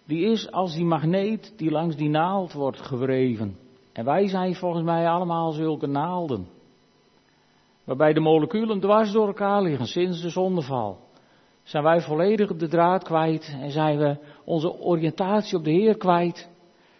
die 0.05 0.25
is 0.25 0.51
als 0.51 0.75
die 0.75 0.85
magneet 0.85 1.53
die 1.57 1.71
langs 1.71 1.95
die 1.95 2.09
naald 2.09 2.53
wordt 2.53 2.81
gewreven. 2.81 3.57
En 3.91 4.05
wij 4.05 4.27
zijn 4.27 4.55
volgens 4.55 4.83
mij 4.83 5.07
allemaal 5.07 5.51
zulke 5.51 5.87
naalden. 5.87 6.47
Waarbij 7.83 8.13
de 8.13 8.19
moleculen 8.19 8.79
dwars 8.79 9.11
door 9.11 9.27
elkaar 9.27 9.61
liggen 9.61 9.87
sinds 9.87 10.21
de 10.21 10.29
zondeval. 10.29 10.99
Zijn 11.63 11.83
wij 11.83 12.01
volledig 12.01 12.55
de 12.55 12.67
draad 12.67 13.03
kwijt 13.03 13.57
en 13.61 13.71
zijn 13.71 13.97
we 13.97 14.17
onze 14.45 14.73
oriëntatie 14.79 15.57
op 15.57 15.63
de 15.63 15.71
Heer 15.71 15.97
kwijt. 15.97 16.49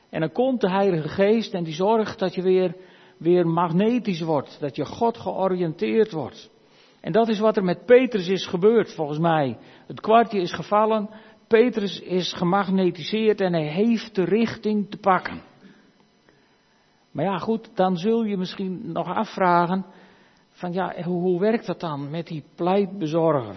En 0.10 0.19
dan 0.19 0.32
komt 0.32 0.62
de 0.62 0.69
Heilige 0.69 1.08
Geest 1.08 1.54
en 1.54 1.63
die 1.63 1.74
zorgt 1.74 2.19
dat 2.19 2.36
je 2.36 2.41
weer, 2.41 2.76
weer 3.17 3.48
magnetisch 3.48 4.22
wordt. 4.22 4.58
Dat 4.60 4.76
je 4.76 4.86
God 4.86 5.17
georiënteerd 5.17 6.12
wordt. 6.12 6.52
En 7.02 7.12
dat 7.12 7.28
is 7.28 7.39
wat 7.39 7.58
er 7.58 7.63
met 7.63 7.86
Petrus 7.86 8.28
is 8.28 8.46
gebeurd, 8.46 8.93
volgens 8.93 9.19
mij. 9.19 9.58
Het 9.88 10.02
kwartje 10.02 10.39
is 10.39 10.54
gevallen, 10.54 11.10
Petrus 11.48 12.00
is 12.00 12.34
gemagnetiseerd 12.34 13.41
en 13.41 13.54
hij 13.54 13.67
heeft 13.67 14.15
de 14.15 14.24
richting 14.24 14.89
te 14.89 14.98
pakken. 14.98 15.41
Maar 17.12 17.26
ja, 17.26 17.38
goed, 17.38 17.76
dan 17.76 17.98
zul 17.98 18.24
je 18.24 18.38
misschien 18.38 18.91
nog 18.91 19.08
afvragen, 19.08 19.86
van 20.54 20.74
ja, 20.74 21.04
hoe, 21.04 21.22
hoe 21.22 21.39
werkt 21.39 21.66
dat 21.66 21.80
dan 21.80 22.10
met 22.10 22.28
die 22.28 22.44
pleitbezorger? 22.56 23.56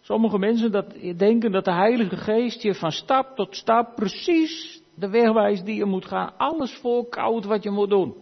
Sommige 0.00 0.38
mensen 0.38 0.72
dat, 0.72 0.94
denken 1.16 1.52
dat 1.52 1.64
de 1.64 1.72
Heilige 1.72 2.16
Geest 2.16 2.62
je 2.62 2.74
van 2.74 2.92
stap 2.92 3.36
tot 3.36 3.56
stap 3.56 3.94
precies 3.94 4.82
de 4.94 5.08
weg 5.08 5.32
wijst 5.32 5.64
die 5.64 5.76
je 5.76 5.84
moet 5.84 6.04
gaan. 6.04 6.32
Alles 6.36 6.74
voorkoudt 6.74 7.44
wat 7.44 7.62
je 7.62 7.70
moet 7.70 7.90
doen. 7.90 8.14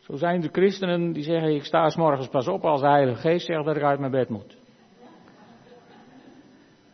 Zo 0.00 0.16
zijn 0.16 0.40
de 0.40 0.48
christenen 0.52 1.12
die 1.12 1.22
zeggen, 1.22 1.54
ik 1.54 1.64
sta 1.64 1.88
s 1.88 1.96
morgens 1.96 2.28
pas 2.28 2.48
op 2.48 2.64
als 2.64 2.80
de 2.80 2.86
Heilige 2.88 3.20
Geest 3.20 3.46
zegt 3.46 3.64
dat 3.64 3.76
ik 3.76 3.82
uit 3.82 3.98
mijn 3.98 4.12
bed 4.12 4.28
moet. 4.28 4.56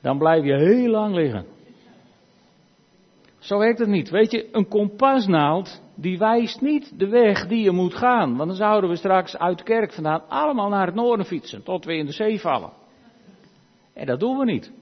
Dan 0.02 0.18
blijf 0.18 0.44
je 0.44 0.54
heel 0.54 0.90
lang 0.90 1.14
liggen. 1.14 1.46
Zo 3.38 3.58
werkt 3.58 3.78
het 3.78 3.88
niet. 3.88 4.10
Weet 4.10 4.30
je, 4.30 4.48
een 4.52 4.68
kompasnaald, 4.68 5.82
die 6.00 6.18
wijst 6.18 6.60
niet 6.60 6.98
de 6.98 7.08
weg 7.08 7.46
die 7.46 7.62
je 7.62 7.70
moet 7.70 7.94
gaan. 7.94 8.36
Want 8.36 8.48
dan 8.48 8.56
zouden 8.56 8.90
we 8.90 8.96
straks 8.96 9.36
uit 9.36 9.58
de 9.58 9.64
kerk 9.64 9.92
vandaan 9.92 10.28
allemaal 10.28 10.68
naar 10.68 10.86
het 10.86 10.94
noorden 10.94 11.26
fietsen, 11.26 11.62
tot 11.62 11.84
we 11.84 11.96
in 11.96 12.06
de 12.06 12.12
zee 12.12 12.40
vallen. 12.40 12.72
En 13.94 14.06
dat 14.06 14.20
doen 14.20 14.38
we 14.38 14.44
niet. 14.44 14.72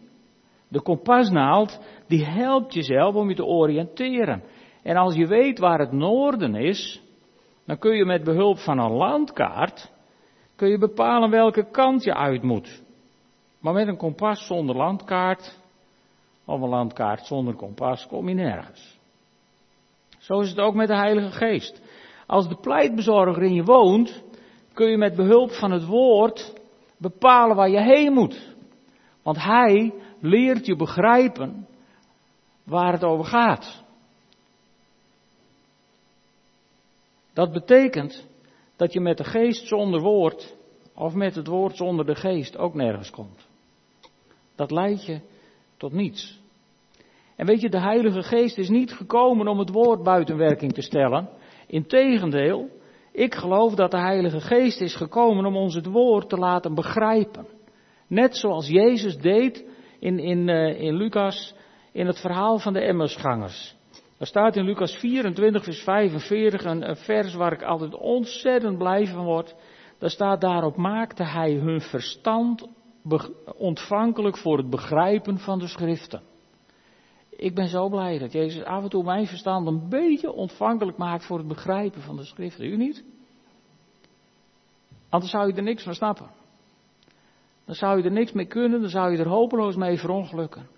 De 0.68 0.83
kompasnaald, 0.83 1.81
die 2.09 2.24
helpt 2.24 2.74
jezelf 2.74 3.14
om 3.14 3.29
je 3.29 3.35
te 3.35 3.44
oriënteren. 3.44 4.42
En 4.83 4.96
als 4.96 5.14
je 5.14 5.26
weet 5.26 5.59
waar 5.59 5.79
het 5.79 5.92
noorden 5.92 6.55
is, 6.55 7.02
dan 7.66 7.79
kun 7.79 7.96
je 7.96 8.05
met 8.05 8.24
behulp 8.24 8.59
van 8.59 8.79
een 8.79 8.92
landkaart, 8.92 9.92
kun 10.57 10.68
je 10.68 10.79
bepalen 10.79 11.31
welke 11.31 11.70
kant 11.70 12.05
je 12.05 12.14
uit 12.14 12.42
moet. 12.42 12.83
Maar 13.61 13.72
met 13.72 13.88
een 13.88 13.96
kompas 13.96 14.46
zonder 14.46 14.76
landkaart, 14.76 15.59
of 16.44 16.61
een 16.61 16.68
landkaart 16.68 17.26
zonder 17.26 17.55
kompas, 17.55 18.07
kom 18.07 18.29
je 18.29 18.35
nergens. 18.35 18.95
Zo 20.26 20.40
is 20.40 20.48
het 20.48 20.58
ook 20.58 20.74
met 20.74 20.88
de 20.88 20.96
Heilige 20.96 21.30
Geest. 21.30 21.80
Als 22.26 22.48
de 22.48 22.56
pleitbezorger 22.56 23.42
in 23.42 23.54
je 23.54 23.64
woont, 23.64 24.22
kun 24.72 24.90
je 24.90 24.96
met 24.96 25.16
behulp 25.16 25.50
van 25.50 25.70
het 25.70 25.84
woord 25.84 26.52
bepalen 26.98 27.56
waar 27.56 27.70
je 27.70 27.80
heen 27.80 28.12
moet. 28.12 28.54
Want 29.22 29.36
hij 29.42 29.94
leert 30.20 30.66
je 30.66 30.76
begrijpen 30.76 31.66
waar 32.64 32.92
het 32.92 33.04
over 33.04 33.24
gaat. 33.24 33.84
Dat 37.32 37.52
betekent 37.52 38.26
dat 38.76 38.92
je 38.92 39.00
met 39.00 39.16
de 39.16 39.24
geest 39.24 39.66
zonder 39.66 40.00
woord, 40.00 40.56
of 40.94 41.14
met 41.14 41.34
het 41.34 41.46
woord 41.46 41.76
zonder 41.76 42.06
de 42.06 42.14
geest 42.14 42.56
ook 42.56 42.74
nergens 42.74 43.10
komt. 43.10 43.46
Dat 44.54 44.70
leidt 44.70 45.04
je 45.04 45.20
tot 45.76 45.92
niets. 45.92 46.40
En 47.37 47.46
weet 47.46 47.61
je, 47.61 47.68
de 47.68 47.81
Heilige 47.81 48.22
Geest 48.22 48.59
is 48.59 48.68
niet 48.68 48.92
gekomen 48.92 49.49
om 49.49 49.59
het 49.59 49.70
woord 49.70 50.03
buiten 50.03 50.37
werking 50.37 50.72
te 50.72 50.83
stellen. 50.83 51.29
Integendeel, 51.66 52.68
ik 53.12 53.35
geloof 53.35 53.75
dat 53.75 53.90
de 53.90 54.01
Heilige 54.01 54.40
Geest 54.40 54.81
is 54.81 54.94
gekomen 54.94 55.46
om 55.46 55.57
ons 55.57 55.75
het 55.75 55.87
woord 55.87 56.29
te 56.29 56.37
laten 56.37 56.75
begrijpen. 56.75 57.46
Net 58.09 58.37
zoals 58.37 58.68
Jezus 58.68 59.18
deed 59.18 59.64
in, 60.01 60.18
in, 60.18 60.49
uh, 60.49 60.81
in 60.81 60.94
Lucas, 60.94 61.55
in 61.92 62.07
het 62.07 62.20
verhaal 62.20 62.59
van 62.59 62.72
de 62.72 62.81
Emmersgangers. 62.81 63.77
Er 64.18 64.27
staat 64.27 64.57
in 64.57 64.64
Lucas 64.64 64.96
24, 64.96 65.64
vers 65.64 65.83
45, 65.83 66.64
een, 66.64 66.88
een 66.88 66.96
vers 66.96 67.35
waar 67.35 67.53
ik 67.53 67.62
altijd 67.62 67.94
ontzettend 67.94 68.79
blij 68.79 69.07
van 69.07 69.25
word. 69.25 69.55
Daar 69.99 70.11
staat 70.11 70.40
daarop 70.40 70.77
maakte 70.77 71.25
hij 71.25 71.53
hun 71.53 71.81
verstand 71.81 72.68
ontvankelijk 73.57 74.37
voor 74.37 74.57
het 74.57 74.70
begrijpen 74.70 75.38
van 75.38 75.59
de 75.59 75.66
schriften. 75.66 76.22
Ik 77.37 77.55
ben 77.55 77.68
zo 77.68 77.88
blij 77.88 78.18
dat 78.18 78.33
Jezus 78.33 78.64
af 78.64 78.83
en 78.83 78.88
toe 78.88 79.05
mijn 79.05 79.27
verstand 79.27 79.66
een 79.66 79.88
beetje 79.88 80.33
ontvankelijk 80.33 80.96
maakt 80.96 81.27
voor 81.27 81.38
het 81.38 81.49
begrijpen 81.49 82.03
van 82.03 82.16
de 82.16 82.25
schriften. 82.25 82.64
U 82.64 82.77
niet? 82.77 83.05
Anders 85.09 85.33
zou 85.33 85.46
je 85.46 85.55
er 85.55 85.62
niks 85.62 85.83
van 85.83 85.94
snappen. 85.94 86.31
Dan 87.64 87.75
zou 87.75 87.99
je 87.99 88.05
er 88.05 88.12
niks 88.12 88.33
mee 88.33 88.46
kunnen, 88.46 88.81
dan 88.81 88.90
zou 88.90 89.12
je 89.12 89.18
er 89.18 89.29
hopeloos 89.29 89.77
mee 89.77 89.99
verongelukken. 89.99 90.68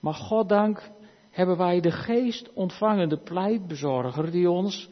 Maar 0.00 0.14
God 0.14 0.48
dank 0.48 0.90
hebben 1.30 1.56
wij 1.56 1.80
de 1.80 1.90
geest 1.90 2.52
ontvangen, 2.52 3.08
de 3.08 3.18
pleitbezorger 3.18 4.30
die 4.30 4.50
ons, 4.50 4.90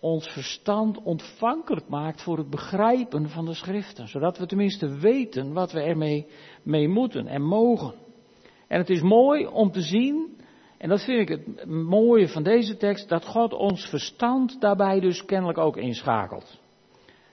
ons 0.00 0.28
verstand 0.28 1.02
ontvankelijk 1.02 1.88
maakt 1.88 2.22
voor 2.22 2.38
het 2.38 2.50
begrijpen 2.50 3.28
van 3.28 3.44
de 3.44 3.54
schriften. 3.54 4.08
Zodat 4.08 4.38
we 4.38 4.46
tenminste 4.46 4.98
weten 4.98 5.52
wat 5.52 5.72
we 5.72 5.80
ermee 5.80 6.26
mee 6.62 6.88
moeten 6.88 7.26
en 7.26 7.42
mogen. 7.42 7.94
En 8.70 8.78
het 8.78 8.90
is 8.90 9.02
mooi 9.02 9.46
om 9.46 9.70
te 9.70 9.80
zien, 9.80 10.36
en 10.78 10.88
dat 10.88 11.04
vind 11.04 11.20
ik 11.20 11.28
het 11.28 11.66
mooie 11.66 12.28
van 12.28 12.42
deze 12.42 12.76
tekst, 12.76 13.08
dat 13.08 13.26
God 13.26 13.52
ons 13.52 13.88
verstand 13.88 14.60
daarbij 14.60 15.00
dus 15.00 15.24
kennelijk 15.24 15.58
ook 15.58 15.76
inschakelt. 15.76 16.60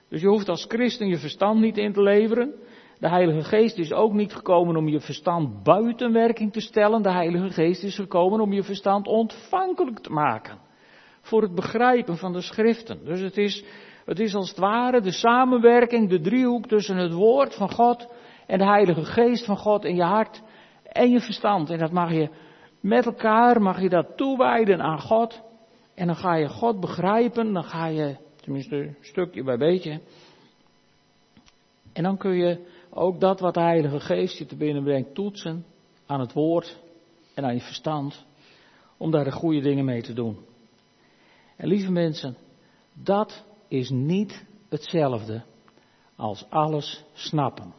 Dus 0.08 0.20
je 0.20 0.28
hoeft 0.28 0.48
als 0.48 0.64
christen 0.68 1.08
je 1.08 1.18
verstand 1.18 1.60
niet 1.60 1.78
in 1.78 1.92
te 1.92 2.02
leveren. 2.02 2.54
De 2.98 3.08
Heilige 3.08 3.42
Geest 3.42 3.78
is 3.78 3.92
ook 3.92 4.12
niet 4.12 4.34
gekomen 4.34 4.76
om 4.76 4.88
je 4.88 5.00
verstand 5.00 5.62
buiten 5.62 6.12
werking 6.12 6.52
te 6.52 6.60
stellen. 6.60 7.02
De 7.02 7.12
Heilige 7.12 7.50
Geest 7.50 7.82
is 7.82 7.94
gekomen 7.94 8.40
om 8.40 8.52
je 8.52 8.62
verstand 8.62 9.06
ontvankelijk 9.06 9.98
te 9.98 10.12
maken. 10.12 10.58
Voor 11.20 11.42
het 11.42 11.54
begrijpen 11.54 12.16
van 12.16 12.32
de 12.32 12.40
schriften. 12.40 13.04
Dus 13.04 13.20
het 13.20 13.36
is, 13.36 13.64
het 14.04 14.20
is 14.20 14.34
als 14.34 14.48
het 14.48 14.58
ware 14.58 15.00
de 15.00 15.12
samenwerking, 15.12 16.08
de 16.08 16.20
driehoek 16.20 16.66
tussen 16.66 16.96
het 16.96 17.12
woord 17.12 17.54
van 17.54 17.70
God 17.70 18.08
en 18.46 18.58
de 18.58 18.66
Heilige 18.66 19.04
Geest 19.04 19.44
van 19.44 19.56
God 19.56 19.84
in 19.84 19.96
je 19.96 20.02
hart 20.02 20.42
en 20.88 21.10
je 21.10 21.20
verstand. 21.20 21.70
En 21.70 21.78
dat 21.78 21.92
mag 21.92 22.12
je 22.12 22.30
met 22.80 23.06
elkaar, 23.06 23.62
mag 23.62 23.80
je 23.80 23.88
dat 23.88 24.16
toewijden 24.16 24.80
aan 24.80 25.00
God. 25.00 25.42
En 25.94 26.06
dan 26.06 26.16
ga 26.16 26.34
je 26.34 26.48
God 26.48 26.80
begrijpen, 26.80 27.52
dan 27.52 27.64
ga 27.64 27.86
je, 27.86 28.16
tenminste 28.40 28.94
stukje 29.00 29.42
bij 29.42 29.58
beetje. 29.58 30.00
En 31.92 32.02
dan 32.02 32.16
kun 32.16 32.36
je 32.36 32.66
ook 32.90 33.20
dat 33.20 33.40
wat 33.40 33.54
de 33.54 33.60
Heilige 33.60 34.00
Geest 34.00 34.38
je 34.38 34.46
te 34.46 34.56
binnen 34.56 34.82
brengt 34.82 35.14
toetsen 35.14 35.64
aan 36.06 36.20
het 36.20 36.32
woord 36.32 36.80
en 37.34 37.44
aan 37.44 37.54
je 37.54 37.60
verstand. 37.60 38.26
Om 38.96 39.10
daar 39.10 39.24
de 39.24 39.32
goede 39.32 39.60
dingen 39.60 39.84
mee 39.84 40.02
te 40.02 40.12
doen. 40.12 40.38
En 41.56 41.68
lieve 41.68 41.92
mensen, 41.92 42.36
dat 42.92 43.44
is 43.68 43.90
niet 43.90 44.44
hetzelfde 44.68 45.42
als 46.16 46.46
alles 46.50 47.04
snappen. 47.12 47.74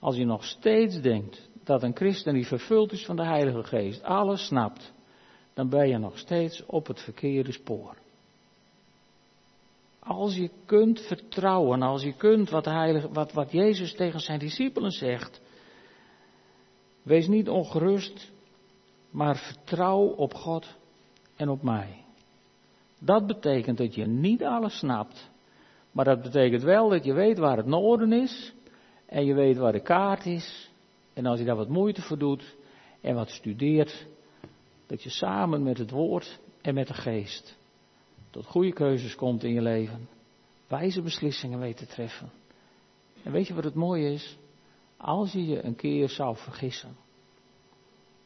Als 0.00 0.16
je 0.16 0.24
nog 0.24 0.44
steeds 0.44 1.00
denkt 1.00 1.48
dat 1.64 1.82
een 1.82 1.96
christen 1.96 2.34
die 2.34 2.46
vervuld 2.46 2.92
is 2.92 3.04
van 3.04 3.16
de 3.16 3.24
Heilige 3.24 3.64
Geest 3.64 4.02
alles 4.02 4.46
snapt, 4.46 4.92
dan 5.54 5.68
ben 5.68 5.88
je 5.88 5.98
nog 5.98 6.18
steeds 6.18 6.66
op 6.66 6.86
het 6.86 7.00
verkeerde 7.00 7.52
spoor. 7.52 7.96
Als 9.98 10.36
je 10.36 10.50
kunt 10.64 11.00
vertrouwen, 11.00 11.82
als 11.82 12.02
je 12.02 12.12
kunt 12.12 12.50
wat, 12.50 12.64
Heilige, 12.64 13.08
wat, 13.12 13.32
wat 13.32 13.52
Jezus 13.52 13.94
tegen 13.94 14.20
zijn 14.20 14.38
discipelen 14.38 14.90
zegt, 14.90 15.40
wees 17.02 17.28
niet 17.28 17.48
ongerust, 17.48 18.30
maar 19.10 19.36
vertrouw 19.36 20.06
op 20.06 20.34
God 20.34 20.76
en 21.36 21.48
op 21.48 21.62
mij. 21.62 22.04
Dat 22.98 23.26
betekent 23.26 23.78
dat 23.78 23.94
je 23.94 24.06
niet 24.06 24.44
alles 24.44 24.78
snapt, 24.78 25.30
maar 25.92 26.04
dat 26.04 26.22
betekent 26.22 26.62
wel 26.62 26.88
dat 26.88 27.04
je 27.04 27.12
weet 27.12 27.38
waar 27.38 27.56
het 27.56 27.66
noorden 27.66 28.12
is 28.12 28.52
en 29.10 29.24
je 29.24 29.34
weet 29.34 29.56
waar 29.56 29.72
de 29.72 29.82
kaart 29.82 30.26
is. 30.26 30.70
En 31.12 31.26
als 31.26 31.38
je 31.38 31.44
daar 31.44 31.56
wat 31.56 31.68
moeite 31.68 32.02
voor 32.02 32.18
doet 32.18 32.56
en 33.00 33.14
wat 33.14 33.30
studeert, 33.30 34.06
dat 34.86 35.02
je 35.02 35.10
samen 35.10 35.62
met 35.62 35.78
het 35.78 35.90
woord 35.90 36.40
en 36.60 36.74
met 36.74 36.86
de 36.86 36.94
geest 36.94 37.58
tot 38.30 38.46
goede 38.46 38.72
keuzes 38.72 39.14
komt 39.14 39.44
in 39.44 39.52
je 39.52 39.62
leven. 39.62 40.08
Wijze 40.66 41.02
beslissingen 41.02 41.58
weet 41.58 41.76
te 41.76 41.86
treffen. 41.86 42.30
En 43.22 43.32
weet 43.32 43.46
je 43.46 43.54
wat 43.54 43.64
het 43.64 43.74
mooie 43.74 44.12
is? 44.12 44.38
Als 44.96 45.32
je 45.32 45.46
je 45.46 45.64
een 45.64 45.76
keer 45.76 46.08
zou 46.08 46.36
vergissen, 46.36 46.96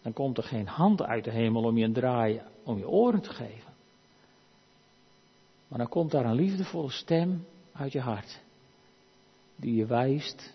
dan 0.02 0.12
komt 0.12 0.38
er 0.38 0.44
geen 0.44 0.66
hand 0.66 1.02
uit 1.02 1.24
de 1.24 1.30
hemel 1.30 1.62
om 1.62 1.78
je 1.78 1.84
een 1.84 1.92
draai 1.92 2.42
om 2.64 2.78
je 2.78 2.88
oren 2.88 3.20
te 3.20 3.30
geven. 3.30 3.72
Maar 5.68 5.78
dan 5.78 5.88
komt 5.88 6.10
daar 6.10 6.24
een 6.24 6.34
liefdevolle 6.34 6.90
stem 6.90 7.46
uit 7.72 7.92
je 7.92 8.00
hart, 8.00 8.42
die 9.56 9.74
je 9.74 9.86
wijst 9.86 10.53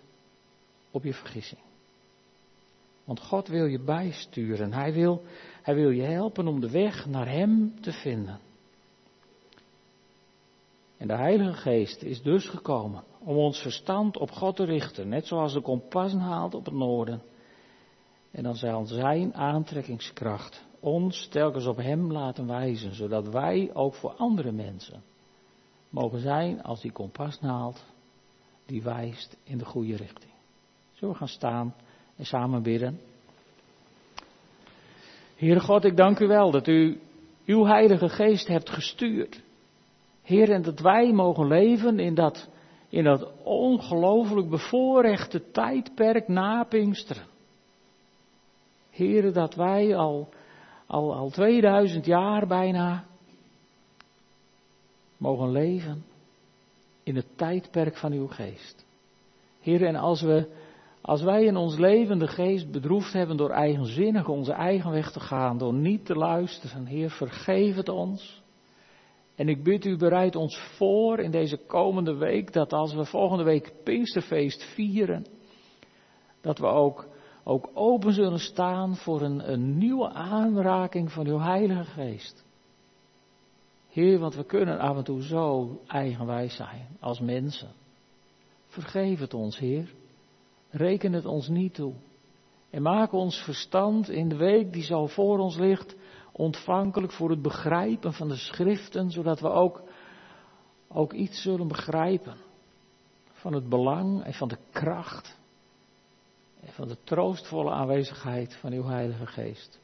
op 0.90 1.04
je 1.04 1.14
vergissing. 1.14 1.60
Want 3.04 3.20
God 3.20 3.48
wil 3.48 3.64
je 3.64 3.80
bijsturen. 3.80 4.72
Hij 4.72 4.92
wil, 4.92 5.22
hij 5.62 5.74
wil 5.74 5.90
je 5.90 6.02
helpen 6.02 6.46
om 6.46 6.60
de 6.60 6.70
weg 6.70 7.06
naar 7.06 7.28
Hem 7.28 7.80
te 7.80 7.92
vinden. 7.92 8.38
En 10.96 11.06
de 11.06 11.16
Heilige 11.16 11.52
Geest 11.52 12.02
is 12.02 12.22
dus 12.22 12.48
gekomen 12.48 13.04
om 13.18 13.36
ons 13.36 13.58
verstand 13.58 14.16
op 14.16 14.30
God 14.30 14.56
te 14.56 14.64
richten, 14.64 15.08
net 15.08 15.26
zoals 15.26 15.52
de 15.52 15.60
kompas 15.60 16.12
haalt 16.12 16.54
op 16.54 16.64
het 16.64 16.74
noorden. 16.74 17.22
En 18.30 18.42
dan 18.42 18.56
zal 18.56 18.86
zijn 18.86 19.34
aantrekkingskracht 19.34 20.64
ons 20.80 21.28
telkens 21.28 21.66
op 21.66 21.76
Hem 21.76 22.12
laten 22.12 22.46
wijzen, 22.46 22.94
zodat 22.94 23.28
wij 23.28 23.70
ook 23.74 23.94
voor 23.94 24.12
andere 24.12 24.52
mensen 24.52 25.02
mogen 25.88 26.20
zijn 26.20 26.62
als 26.62 26.80
die 26.80 26.92
kompasnaald 26.92 27.84
die 28.66 28.82
wijst 28.82 29.36
in 29.42 29.58
de 29.58 29.64
goede 29.64 29.96
richting. 29.96 30.29
Zullen 31.00 31.14
we 31.14 31.20
gaan 31.20 31.28
staan 31.28 31.74
en 32.16 32.26
samen 32.26 32.62
bidden? 32.62 33.00
Heere 35.36 35.60
God, 35.60 35.84
ik 35.84 35.96
dank 35.96 36.18
u 36.18 36.26
wel 36.26 36.50
dat 36.50 36.66
u 36.66 37.00
uw 37.46 37.64
Heilige 37.64 38.08
Geest 38.08 38.46
hebt 38.46 38.70
gestuurd 38.70 39.42
Heer, 40.22 40.50
en 40.50 40.62
dat 40.62 40.80
wij 40.80 41.12
mogen 41.12 41.46
leven 41.46 41.98
in 41.98 42.14
dat, 42.14 42.48
in 42.88 43.04
dat 43.04 43.32
ongelooflijk 43.42 44.48
bevoorrechte 44.48 45.50
tijdperk 45.50 46.28
na 46.28 46.64
Pinksteren. 46.64 47.26
Heer, 48.90 49.32
dat 49.32 49.54
wij 49.54 49.96
al, 49.96 50.28
al, 50.86 51.14
al 51.14 51.30
2000 51.30 52.06
jaar 52.06 52.46
bijna 52.46 53.04
mogen 55.16 55.50
leven 55.50 56.04
in 57.02 57.16
het 57.16 57.26
tijdperk 57.36 57.96
van 57.96 58.12
uw 58.12 58.26
geest. 58.26 58.84
Heer, 59.60 59.86
en 59.86 59.96
als, 59.96 60.22
we, 60.22 60.48
als 61.00 61.22
wij 61.22 61.44
in 61.44 61.56
ons 61.56 61.78
leven 61.78 62.18
de 62.18 62.28
geest 62.28 62.70
bedroefd 62.70 63.12
hebben 63.12 63.36
door 63.36 63.50
eigenzinnig 63.50 64.28
onze 64.28 64.52
eigen 64.52 64.90
weg 64.90 65.12
te 65.12 65.20
gaan, 65.20 65.58
door 65.58 65.74
niet 65.74 66.06
te 66.06 66.14
luisteren, 66.14 66.86
Heer, 66.86 67.10
vergeef 67.10 67.76
het 67.76 67.88
ons. 67.88 68.42
En 69.34 69.48
ik 69.48 69.62
bid 69.62 69.84
u, 69.84 69.96
bereid 69.96 70.36
ons 70.36 70.58
voor 70.58 71.18
in 71.18 71.30
deze 71.30 71.56
komende 71.56 72.14
week, 72.14 72.52
dat 72.52 72.72
als 72.72 72.94
we 72.94 73.04
volgende 73.04 73.44
week 73.44 73.72
Pinksterfeest 73.84 74.64
vieren, 74.74 75.26
dat 76.40 76.58
we 76.58 76.66
ook, 76.66 77.06
ook 77.44 77.70
open 77.74 78.12
zullen 78.12 78.38
staan 78.38 78.96
voor 78.96 79.22
een, 79.22 79.52
een 79.52 79.78
nieuwe 79.78 80.08
aanraking 80.08 81.12
van 81.12 81.26
uw 81.26 81.38
Heilige 81.38 81.84
Geest. 81.84 82.44
Heer, 83.88 84.18
want 84.18 84.34
we 84.34 84.44
kunnen 84.44 84.78
af 84.78 84.96
en 84.96 85.04
toe 85.04 85.22
zo 85.22 85.80
eigenwijs 85.86 86.56
zijn 86.56 86.86
als 87.00 87.20
mensen. 87.20 87.70
Vergeef 88.66 89.18
het 89.18 89.34
ons, 89.34 89.58
Heer. 89.58 89.92
Reken 90.70 91.12
het 91.12 91.26
ons 91.26 91.48
niet 91.48 91.74
toe. 91.74 91.92
En 92.70 92.82
maak 92.82 93.12
ons 93.12 93.42
verstand 93.42 94.08
in 94.08 94.28
de 94.28 94.36
week 94.36 94.72
die 94.72 94.82
zo 94.82 95.06
voor 95.06 95.38
ons 95.38 95.56
ligt 95.56 95.96
ontvankelijk 96.32 97.12
voor 97.12 97.30
het 97.30 97.42
begrijpen 97.42 98.12
van 98.12 98.28
de 98.28 98.36
schriften, 98.36 99.10
zodat 99.10 99.40
we 99.40 99.48
ook, 99.48 99.82
ook 100.88 101.12
iets 101.12 101.42
zullen 101.42 101.68
begrijpen 101.68 102.36
van 103.32 103.52
het 103.52 103.68
belang 103.68 104.24
en 104.24 104.32
van 104.32 104.48
de 104.48 104.58
kracht 104.70 105.38
en 106.60 106.72
van 106.72 106.88
de 106.88 106.96
troostvolle 107.04 107.70
aanwezigheid 107.70 108.56
van 108.56 108.72
uw 108.72 108.84
Heilige 108.84 109.26
Geest. 109.26 109.80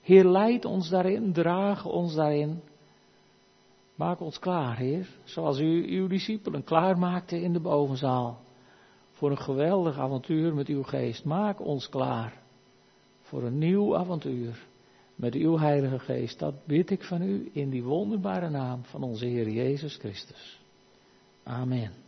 Heer, 0.00 0.24
leid 0.24 0.64
ons 0.64 0.88
daarin, 0.88 1.32
draag 1.32 1.84
ons 1.84 2.14
daarin. 2.14 2.62
Maak 3.94 4.20
ons 4.20 4.38
klaar, 4.38 4.76
Heer, 4.76 5.08
zoals 5.24 5.58
u 5.58 5.98
uw 5.98 6.06
discipelen 6.06 6.64
klaarmaakte 6.64 7.40
in 7.40 7.52
de 7.52 7.60
bovenzaal. 7.60 8.38
Voor 9.14 9.30
een 9.30 9.38
geweldig 9.38 9.98
avontuur 9.98 10.54
met 10.54 10.66
uw 10.66 10.82
geest. 10.82 11.24
Maak 11.24 11.60
ons 11.60 11.88
klaar 11.88 12.42
voor 13.20 13.42
een 13.42 13.58
nieuw 13.58 13.96
avontuur 13.96 14.66
met 15.14 15.34
uw 15.34 15.58
Heilige 15.58 15.98
Geest. 15.98 16.38
Dat 16.38 16.66
bid 16.66 16.90
ik 16.90 17.04
van 17.04 17.22
u 17.22 17.50
in 17.52 17.70
die 17.70 17.82
wonderbare 17.82 18.50
naam 18.50 18.84
van 18.84 19.02
onze 19.02 19.26
Heer 19.26 19.48
Jezus 19.48 19.96
Christus. 19.96 20.60
Amen. 21.42 22.03